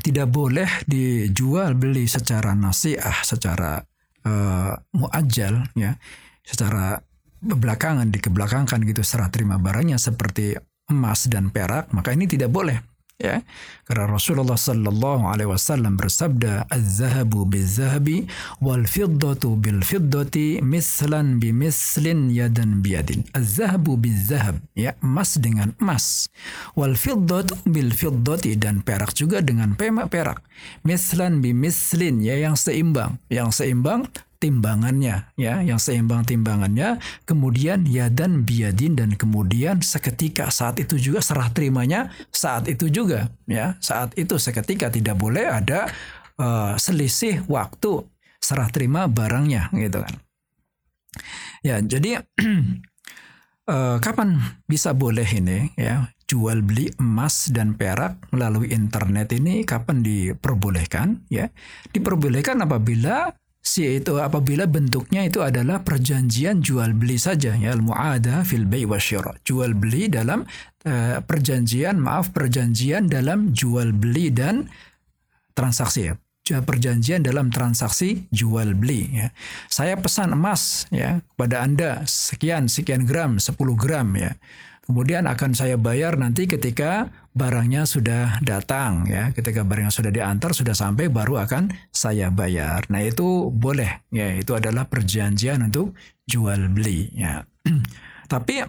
tidak 0.00 0.30
boleh 0.30 0.70
dijual 0.86 1.74
beli 1.74 2.06
secara 2.06 2.54
nasiah, 2.54 3.20
secara 3.26 3.82
uh, 4.24 4.72
muajjal 4.94 5.66
ya, 5.74 5.98
secara 6.46 7.02
belakangan 7.38 8.10
dikebelakangkan 8.10 8.82
gitu 8.86 9.02
serah 9.02 9.30
terima 9.30 9.58
barangnya 9.58 9.98
seperti 9.98 10.58
emas 10.88 11.28
dan 11.28 11.50
perak, 11.52 11.92
maka 11.92 12.14
ini 12.14 12.24
tidak 12.24 12.48
boleh 12.48 12.87
ya. 13.18 13.42
Karena 13.84 14.06
Rasulullah 14.06 14.54
sallallahu 14.54 15.26
alaihi 15.26 15.50
wasallam 15.50 15.98
bersabda 15.98 16.70
az-zahabu 16.70 17.50
biz-zahabi 17.50 18.30
wal 18.62 18.86
fiddatu 18.86 19.58
bil 19.58 19.82
fiddati 19.82 20.62
mislan 20.62 21.42
bi 21.42 21.50
mislin 21.50 22.30
yadan 22.30 22.80
biyadin. 22.80 23.26
Az-zahabu 23.34 23.98
biz-zahab 23.98 24.62
ya 24.78 24.94
emas 25.02 25.34
dengan 25.42 25.74
emas. 25.82 26.30
Wal 26.78 26.94
fiddatu 26.94 27.58
bil 27.66 27.90
fiddati 27.90 28.54
dan 28.54 28.86
perak 28.86 29.18
juga 29.18 29.42
dengan 29.42 29.74
perak 29.74 30.38
mislan 30.86 31.42
bi 31.42 31.50
mislin 31.50 32.22
ya 32.22 32.38
yang 32.38 32.54
seimbang. 32.54 33.18
Yang 33.26 33.64
seimbang 33.64 34.06
timbangannya 34.38 35.34
ya 35.34 35.60
yang 35.60 35.82
seimbang 35.82 36.22
timbangannya 36.22 37.02
kemudian 37.26 37.82
ya 37.84 38.06
dan 38.06 38.46
biadin 38.46 38.94
dan 38.94 39.18
kemudian 39.18 39.82
seketika. 39.82 40.48
Saat 40.48 40.78
itu 40.78 40.98
juga 40.98 41.20
serah 41.20 41.50
terimanya 41.50 42.14
saat 42.30 42.70
itu 42.70 42.86
juga 42.88 43.28
ya 43.50 43.74
saat 43.82 44.14
itu 44.14 44.38
seketika 44.38 44.88
tidak 44.88 45.18
boleh 45.18 45.46
ada 45.46 45.90
uh, 46.38 46.78
selisih 46.78 47.42
waktu 47.50 48.06
serah 48.38 48.70
terima 48.70 49.10
barangnya 49.10 49.74
gitu 49.74 50.00
kan. 50.00 50.14
Ya 51.66 51.82
jadi 51.82 52.22
uh, 53.66 53.98
kapan 54.04 54.38
bisa 54.70 54.94
boleh 54.94 55.26
ini 55.26 55.74
ya 55.74 56.06
jual 56.28 56.60
beli 56.60 56.92
emas 57.00 57.48
dan 57.50 57.74
perak 57.74 58.30
melalui 58.30 58.70
internet 58.70 59.34
ini? 59.34 59.66
Kapan 59.66 60.04
diperbolehkan 60.04 61.26
ya? 61.32 61.50
Diperbolehkan 61.90 62.60
apabila 62.62 63.32
si 63.58 64.00
itu 64.00 64.16
apabila 64.16 64.64
bentuknya 64.64 65.26
itu 65.26 65.42
adalah 65.44 65.82
perjanjian 65.82 66.64
jual 66.64 66.94
beli 66.94 67.20
saja 67.20 67.52
ya 67.58 67.74
al-mu'ada 67.74 68.46
fil 68.46 68.64
bai 68.64 68.86
wasyira 68.88 69.36
jual 69.44 69.74
beli 69.76 70.08
dalam 70.08 70.46
uh, 70.88 71.18
perjanjian 71.20 71.98
maaf 72.00 72.32
perjanjian 72.32 73.10
dalam 73.10 73.52
jual 73.52 73.92
beli 73.92 74.30
dan 74.32 74.70
transaksi 75.52 76.08
ya 76.08 76.14
perjanjian 76.48 77.20
dalam 77.20 77.52
transaksi 77.52 78.24
jual 78.32 78.72
beli 78.72 79.12
ya. 79.12 79.28
Saya 79.68 80.00
pesan 80.00 80.32
emas 80.32 80.88
ya 80.88 81.20
kepada 81.20 81.60
Anda 81.60 82.08
sekian 82.08 82.72
sekian 82.72 83.04
gram 83.04 83.36
10 83.36 83.52
gram 83.76 84.08
ya. 84.16 84.32
Kemudian 84.88 85.28
akan 85.28 85.52
saya 85.52 85.76
bayar 85.76 86.16
nanti 86.16 86.48
ketika 86.48 87.12
barangnya 87.36 87.84
sudah 87.84 88.40
datang 88.40 89.04
ya. 89.04 89.36
Ketika 89.36 89.60
barangnya 89.60 89.92
sudah 89.92 90.08
diantar 90.08 90.56
sudah 90.56 90.72
sampai 90.72 91.12
baru 91.12 91.44
akan 91.44 91.68
saya 91.92 92.32
bayar. 92.32 92.88
Nah, 92.88 93.04
itu 93.04 93.52
boleh 93.52 94.08
ya. 94.08 94.32
Itu 94.32 94.56
adalah 94.56 94.88
perjanjian 94.88 95.60
untuk 95.60 95.92
jual 96.24 96.72
beli 96.72 97.12
ya. 97.12 97.44
Tapi 98.32 98.64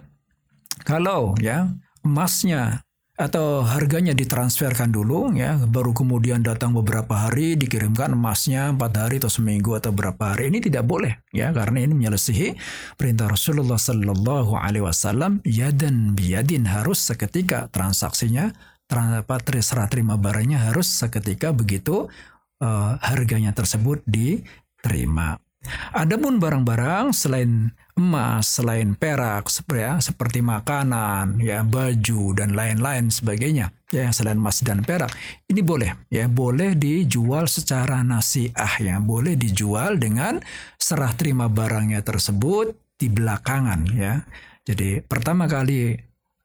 kalau 0.84 1.32
ya 1.40 1.72
emasnya 2.04 2.84
atau 3.20 3.60
harganya 3.60 4.16
ditransferkan 4.16 4.88
dulu 4.88 5.28
ya. 5.36 5.60
Baru 5.68 5.92
kemudian 5.92 6.40
datang 6.40 6.72
beberapa 6.72 7.28
hari 7.28 7.60
dikirimkan 7.60 8.16
emasnya 8.16 8.72
empat 8.72 8.92
hari 8.96 9.20
atau 9.20 9.28
seminggu 9.28 9.76
atau 9.76 9.92
berapa 9.92 10.32
hari. 10.32 10.48
Ini 10.48 10.64
tidak 10.64 10.88
boleh 10.88 11.20
ya 11.30 11.52
karena 11.52 11.84
ini 11.84 11.92
menyelesihi 11.92 12.56
perintah 12.96 13.28
Rasulullah 13.28 13.76
Sallallahu 13.76 14.56
Alaihi 14.56 14.88
Wasallam. 14.88 15.44
Yadan 15.44 16.16
biyadin 16.16 16.64
harus 16.64 17.04
seketika 17.04 17.68
transaksinya 17.68 18.56
serah 19.60 19.86
terima 19.86 20.18
barangnya 20.18 20.72
harus 20.72 20.90
seketika 20.90 21.54
begitu 21.54 22.10
uh, 22.64 22.98
harganya 22.98 23.54
tersebut 23.54 24.02
diterima. 24.08 25.38
Adapun 25.90 26.40
barang-barang 26.40 27.12
selain 27.12 27.68
emas, 27.92 28.48
selain 28.48 28.96
perak, 28.96 29.52
ya, 29.68 30.00
seperti 30.00 30.40
makanan, 30.40 31.36
ya 31.36 31.60
baju 31.60 32.32
dan 32.32 32.56
lain-lain 32.56 33.12
sebagainya, 33.12 33.68
ya 33.92 34.08
selain 34.08 34.40
emas 34.40 34.64
dan 34.64 34.80
perak, 34.80 35.12
ini 35.52 35.60
boleh, 35.60 36.08
ya 36.08 36.24
boleh 36.32 36.72
dijual 36.80 37.44
secara 37.44 38.00
nasiah, 38.00 38.72
ya 38.80 38.96
boleh 39.04 39.36
dijual 39.36 40.00
dengan 40.00 40.40
serah 40.80 41.12
terima 41.12 41.52
barangnya 41.52 42.00
tersebut 42.00 42.96
di 42.96 43.12
belakangan, 43.12 43.80
ya. 43.92 44.24
Jadi 44.64 45.04
pertama 45.04 45.44
kali 45.44 45.92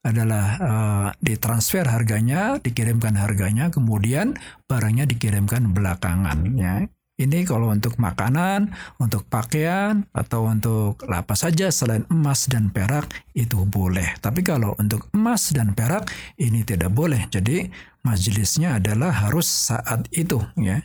adalah 0.04 0.46
uh, 0.60 1.08
ditransfer 1.18 1.88
harganya, 1.88 2.60
dikirimkan 2.60 3.16
harganya, 3.16 3.72
kemudian 3.72 4.36
barangnya 4.68 5.08
dikirimkan 5.08 5.72
belakangan, 5.72 6.38
ya. 6.58 6.84
Ini 7.16 7.48
kalau 7.48 7.72
untuk 7.72 7.96
makanan, 7.96 8.76
untuk 9.00 9.24
pakaian, 9.32 10.04
atau 10.12 10.52
untuk 10.52 11.00
apa 11.08 11.32
saja 11.32 11.72
selain 11.72 12.04
emas 12.12 12.44
dan 12.44 12.68
perak 12.68 13.08
itu 13.32 13.64
boleh. 13.64 14.20
Tapi 14.20 14.44
kalau 14.44 14.76
untuk 14.76 15.08
emas 15.16 15.48
dan 15.56 15.72
perak 15.72 16.12
ini 16.36 16.60
tidak 16.60 16.92
boleh. 16.92 17.24
Jadi 17.32 17.72
majelisnya 18.04 18.76
adalah 18.76 19.16
harus 19.24 19.48
saat 19.48 20.04
itu 20.12 20.44
ya. 20.60 20.84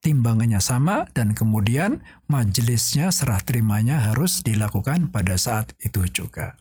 Timbangannya 0.00 0.64
sama 0.64 1.04
dan 1.12 1.36
kemudian 1.36 2.00
majelisnya 2.24 3.12
serah 3.12 3.44
terimanya 3.44 4.00
harus 4.00 4.40
dilakukan 4.40 5.12
pada 5.12 5.36
saat 5.36 5.76
itu 5.84 6.08
juga. 6.08 6.56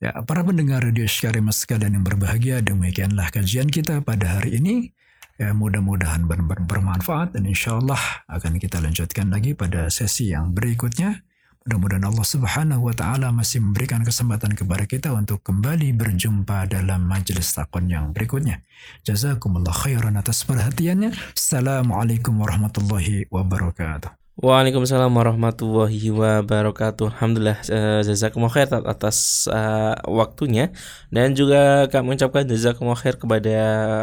Ya, 0.00 0.16
para 0.24 0.40
pendengar 0.40 0.80
radio 0.80 1.04
Syari 1.04 1.44
sekalian 1.52 2.00
yang 2.00 2.06
berbahagia, 2.08 2.64
demikianlah 2.64 3.28
kajian 3.28 3.68
kita 3.68 4.00
pada 4.00 4.40
hari 4.40 4.56
ini. 4.56 4.96
Ya, 5.40 5.56
mudah-mudahan 5.56 6.28
bermanfaat 6.68 7.32
dan 7.32 7.48
insya 7.48 7.80
Allah 7.80 7.96
akan 8.28 8.60
kita 8.60 8.76
lanjutkan 8.76 9.32
lagi 9.32 9.56
pada 9.56 9.88
sesi 9.88 10.36
yang 10.36 10.52
berikutnya. 10.52 11.24
Mudah-mudahan 11.64 12.04
Allah 12.04 12.26
Subhanahu 12.28 12.92
wa 12.92 12.94
taala 12.96 13.32
masih 13.32 13.64
memberikan 13.64 14.04
kesempatan 14.04 14.52
kepada 14.52 14.84
kita 14.84 15.16
untuk 15.16 15.40
kembali 15.40 15.96
berjumpa 15.96 16.68
dalam 16.68 17.08
majelis 17.08 17.56
takon 17.56 17.88
yang 17.88 18.12
berikutnya. 18.12 18.60
Jazakumullah 19.00 19.72
khairan 19.72 20.20
atas 20.20 20.44
perhatiannya. 20.44 21.16
Assalamualaikum 21.32 22.36
warahmatullahi 22.36 23.24
wabarakatuh. 23.32 24.19
Waalaikumsalam 24.40 25.12
warahmatullahi 25.12 26.08
wabarakatuh. 26.16 27.12
Alhamdulillah 27.12 27.60
uh, 27.60 28.00
jazakumullah 28.00 28.48
khair 28.56 28.72
atas 28.88 29.44
uh, 29.52 29.92
waktunya 30.08 30.72
dan 31.12 31.36
juga 31.36 31.84
kami 31.92 32.16
mengucapkan 32.16 32.48
jazakumullah 32.48 32.96
khair 32.96 33.20
kepada 33.20 33.56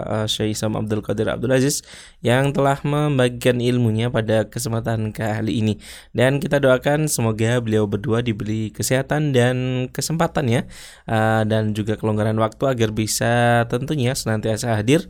uh, 0.05 0.25
Syekh 0.29 0.53
Isam 0.53 0.77
Abdul 0.77 1.01
Qadir 1.01 1.33
Abdul 1.33 1.57
Aziz 1.57 1.81
yang 2.21 2.53
telah 2.53 2.77
membagikan 2.85 3.57
ilmunya 3.57 4.13
pada 4.13 4.45
kesempatan 4.45 5.09
kali 5.09 5.57
ini. 5.57 5.81
Dan 6.13 6.37
kita 6.37 6.61
doakan 6.61 7.09
semoga 7.09 7.57
beliau 7.57 7.89
berdua 7.89 8.21
diberi 8.21 8.69
kesehatan 8.69 9.33
dan 9.33 9.89
kesempatan 9.89 10.53
ya 10.53 10.61
uh, 11.09 11.49
dan 11.49 11.73
juga 11.73 11.97
kelonggaran 11.97 12.37
waktu 12.37 12.77
agar 12.77 12.93
bisa 12.93 13.65
tentunya 13.73 14.13
senantiasa 14.13 14.77
hadir 14.77 15.09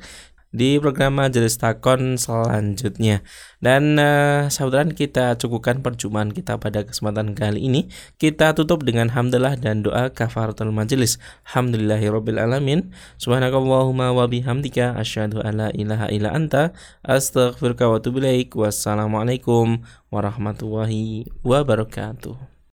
di 0.52 0.80
program 0.82 1.20
Majelis 1.20 1.60
Takon 1.60 2.16
selanjutnya. 2.16 3.24
Dan 3.58 3.98
uh, 3.98 4.48
saudara 4.48 4.88
kita 4.89 5.36
cukupkan 5.38 5.82
perjumpaan 5.82 6.32
kita 6.32 6.58
pada 6.62 6.84
kesempatan 6.84 7.34
kali 7.34 7.66
ini. 7.66 7.89
Kita 8.22 8.54
tutup 8.54 8.86
dengan 8.86 9.12
hamdalah 9.12 9.58
dan 9.58 9.82
doa 9.82 10.14
kafaratul 10.14 10.74
majelis. 10.74 11.18
Alhamdulillahirabbil 11.50 12.39
alamin. 12.41 12.91
Subhanakallahumma 13.18 14.14
wa 14.14 14.26
bihamdika 14.30 14.98
asyhadu 14.98 15.41
an 15.41 15.54
la 15.58 15.70
ilaha 15.74 16.12
illa 16.14 16.34
anta 16.34 16.76
astaghfiruka 17.06 17.89
wa 17.89 17.98
atubu. 18.02 18.20
Wassalamualaikum 18.58 19.86
warahmatullahi 20.10 21.30
wabarakatuh. 21.45 22.57